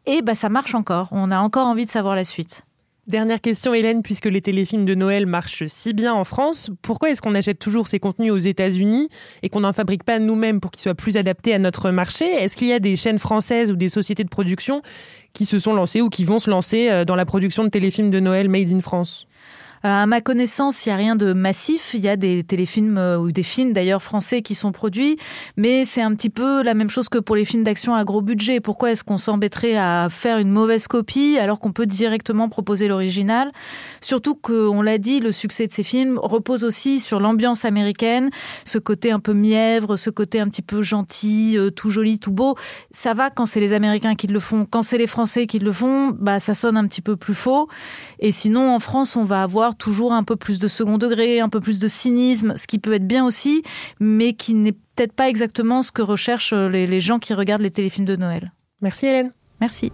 Et 0.06 0.21
bah, 0.21 0.36
ça 0.36 0.49
marche 0.49 0.75
encore. 0.75 1.08
On 1.12 1.32
a 1.32 1.39
encore 1.39 1.67
envie 1.67 1.86
de 1.86 1.89
savoir 1.89 2.15
la 2.15 2.25
suite. 2.25 2.66
Dernière 3.08 3.39
question, 3.39 3.74
Hélène, 3.74 4.04
puisque 4.04 4.26
les 4.26 4.41
téléfilms 4.41 4.84
de 4.84 4.93
Noël 4.93 5.28
marchent 5.28 5.63
si 5.67 5.93
bien 5.93 6.13
en 6.13 6.26
France, 6.26 6.72
pourquoi 6.82 7.10
est-ce 7.10 7.22
qu'on 7.22 7.36
achète 7.36 7.58
toujours 7.58 7.88
ces 7.88 8.00
contenus 8.00 8.34
aux 8.34 8.38
États-Unis 8.38 9.08
et 9.43 9.50
qu'on 9.50 9.62
n'en 9.62 9.72
fabrique 9.72 10.04
pas 10.04 10.20
nous-mêmes 10.20 10.60
pour 10.60 10.72
qu'ils 10.72 10.82
soient 10.82 10.93
plus 10.93 11.15
adaptés 11.15 11.54
à 11.54 11.60
notre 11.60 11.89
marché? 11.91 12.26
Est-ce 12.26 12.58
qu'il 12.58 12.67
y 12.67 12.74
a 12.74 12.80
des 12.80 12.98
chaînes 12.98 13.17
françaises 13.17 13.72
ou 13.72 13.78
des 13.78 13.88
sociétés 13.88 14.26
de 14.26 14.30
production 14.30 14.82
qui 15.32 15.46
se 15.46 15.58
sont 15.58 15.74
lancées 15.74 16.02
ou 16.02 16.10
qui 16.10 16.26
vont 16.26 16.38
se 16.38 16.50
lancer 16.50 16.89
euh, 16.89 17.06
dans 17.06 17.15
la 17.15 17.24
production 17.24 17.63
de 17.63 17.70
téléfilms 17.70 18.12
de 18.12 18.20
Noël 18.20 18.50
made 18.50 18.74
in 18.74 18.82
France? 18.82 19.26
Alors, 19.88 20.00
à 20.00 20.06
ma 20.06 20.19
connaissance, 20.19 20.86
il 20.86 20.89
n'y 20.89 20.93
a 20.93 20.97
rien 20.97 21.15
de 21.15 21.32
massif. 21.32 21.91
Il 21.93 22.02
y 22.02 22.10
a 22.10 22.17
des 22.17 22.43
téléfilms 22.43 22.97
euh, 22.97 23.17
ou 23.17 23.32
des 23.32 23.41
films 23.41 23.71
d'ailleurs 23.71 24.04
français 24.04 24.41
qui 24.41 24.54
sont 24.54 24.73
produits, 24.73 25.15
mais 25.56 25.86
c'est 25.86 26.02
un 26.02 26.13
petit 26.13 26.30
peu 26.30 26.62
la 26.62 26.73
même 26.73 26.89
chose 26.89 27.08
que 27.08 27.19
pour 27.19 27.38
les 27.38 27.45
films 27.45 27.63
d'action 27.63 27.95
à 27.95 28.04
gros 28.04 28.21
budget. 28.21 28.60
Pourquoi 28.60 28.91
est-ce 28.91 29.06
qu'on 29.06 29.17
s'embêterait 29.17 29.78
à 29.78 30.10
faire 30.12 30.39
une 30.39 30.52
mauvaise 30.52 30.88
copie 30.88 31.38
alors 31.39 31.62
qu'on 31.62 31.71
peut 31.71 31.86
directement 31.86 32.50
proposer 32.50 32.89
l'original? 32.89 33.54
Surtout 34.02 34.36
qu'on 34.36 34.82
l'a 34.82 34.97
dit, 34.97 35.21
le 35.21 35.32
succès 35.32 35.67
de 35.67 35.71
ces 35.71 35.84
films 35.84 36.19
repose 36.21 36.65
aussi 36.65 37.00
sur 37.00 37.21
l'ambiance 37.21 37.63
américaine, 37.63 38.30
ce 38.65 38.80
côté 38.80 39.13
un 39.13 39.21
peu 39.21 39.32
mièvre, 39.32 39.95
ce 39.95 40.10
côté 40.10 40.41
un 40.41 40.50
petit 40.50 40.63
peu 40.63 40.82
gentil, 40.82 41.58
euh, 41.58 41.69
tout 41.69 41.91
joli, 41.91 42.19
tout 42.19 42.34
beau. 42.34 42.56
Ça 42.91 43.13
va 43.13 43.30
quand 43.30 43.45
c'est 43.45 43.62
les 43.62 43.71
Américains 43.71 44.15
qui 44.15 44.28
le 44.28 44.41
font. 44.41 44.67
Quand 44.69 44.82
c'est 44.82 44.97
les 44.97 45.08
Français 45.08 45.47
qui 45.47 45.60
le 45.60 45.71
font, 45.71 46.10
bah 46.10 46.41
ça 46.41 46.54
sonne 46.54 46.76
un 46.76 46.88
petit 46.88 47.02
peu 47.02 47.15
plus 47.15 47.36
faux. 47.36 47.69
Et 48.19 48.34
sinon, 48.34 48.76
en 48.76 48.82
France, 48.82 49.15
on 49.15 49.23
va 49.23 49.43
avoir 49.43 49.77
toujours 49.78 50.13
un 50.13 50.24
peu 50.24 50.36
plus 50.36 50.60
de 50.60 50.68
second 50.68 50.98
degré, 50.98 51.40
un 51.40 51.50
peu 51.50 51.60
plus 51.60 51.80
de 51.80 51.88
cynisme, 51.88 52.56
ce 52.56 52.68
qui 52.68 52.80
peut 52.80 52.94
être 52.94 53.08
bien 53.08 53.26
aussi, 53.26 53.63
mais 54.00 54.34
qui 54.34 54.54
n'est 54.54 54.72
peut-être 54.72 55.13
pas 55.13 55.30
exactement 55.30 55.82
ce 55.82 55.92
que 55.92 56.02
recherchent 56.02 56.54
euh, 56.54 56.70
les, 56.70 56.88
les 56.88 57.02
gens 57.02 57.20
qui 57.20 57.34
regardent 57.34 57.62
les 57.62 57.72
téléfilms 57.72 58.06
de 58.06 58.16
Noël. 58.16 58.52
Merci 58.82 59.08
Hélène. 59.08 59.34
Merci. 59.60 59.92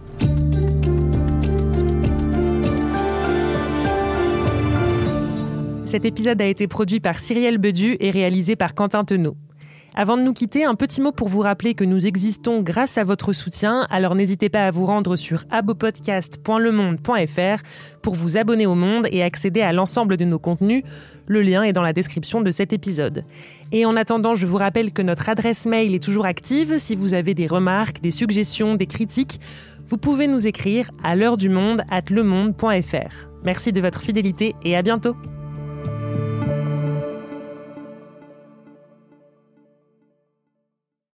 Cet 5.84 6.04
épisode 6.04 6.40
a 6.42 6.46
été 6.46 6.66
produit 6.66 6.98
par 6.98 7.20
Cyrielle 7.20 7.58
Bedu 7.58 7.96
et 8.00 8.10
réalisé 8.10 8.56
par 8.56 8.74
Quentin 8.74 9.04
Tenot. 9.04 9.36
Avant 9.96 10.16
de 10.16 10.22
nous 10.22 10.32
quitter, 10.32 10.64
un 10.64 10.74
petit 10.74 11.00
mot 11.00 11.12
pour 11.12 11.28
vous 11.28 11.38
rappeler 11.38 11.74
que 11.74 11.84
nous 11.84 12.04
existons 12.04 12.62
grâce 12.62 12.98
à 12.98 13.04
votre 13.04 13.32
soutien, 13.32 13.86
alors 13.90 14.16
n'hésitez 14.16 14.48
pas 14.48 14.66
à 14.66 14.72
vous 14.72 14.86
rendre 14.86 15.14
sur 15.14 15.44
abopodcast.lemonde.fr 15.52 17.62
pour 18.02 18.16
vous 18.16 18.36
abonner 18.36 18.66
au 18.66 18.74
Monde 18.74 19.06
et 19.12 19.22
accéder 19.22 19.60
à 19.60 19.72
l'ensemble 19.72 20.16
de 20.16 20.24
nos 20.24 20.40
contenus. 20.40 20.82
Le 21.28 21.42
lien 21.42 21.62
est 21.62 21.72
dans 21.72 21.82
la 21.82 21.92
description 21.92 22.40
de 22.40 22.50
cet 22.50 22.72
épisode. 22.72 23.24
Et 23.70 23.86
en 23.86 23.94
attendant, 23.94 24.34
je 24.34 24.48
vous 24.48 24.56
rappelle 24.56 24.92
que 24.92 25.02
notre 25.02 25.28
adresse 25.28 25.64
mail 25.64 25.94
est 25.94 26.02
toujours 26.02 26.26
active. 26.26 26.78
Si 26.78 26.96
vous 26.96 27.14
avez 27.14 27.34
des 27.34 27.46
remarques, 27.46 28.00
des 28.00 28.10
suggestions, 28.10 28.74
des 28.74 28.86
critiques, 28.86 29.38
vous 29.86 29.96
pouvez 29.96 30.26
nous 30.26 30.48
écrire 30.48 30.90
à 31.04 31.14
l'heure 31.14 31.36
du 31.36 31.48
monde 31.48 31.84
at 31.88 32.10
lemonde.fr. 32.10 33.28
Merci 33.44 33.70
de 33.70 33.80
votre 33.80 34.02
fidélité 34.02 34.56
et 34.64 34.76
à 34.76 34.82
bientôt. 34.82 35.14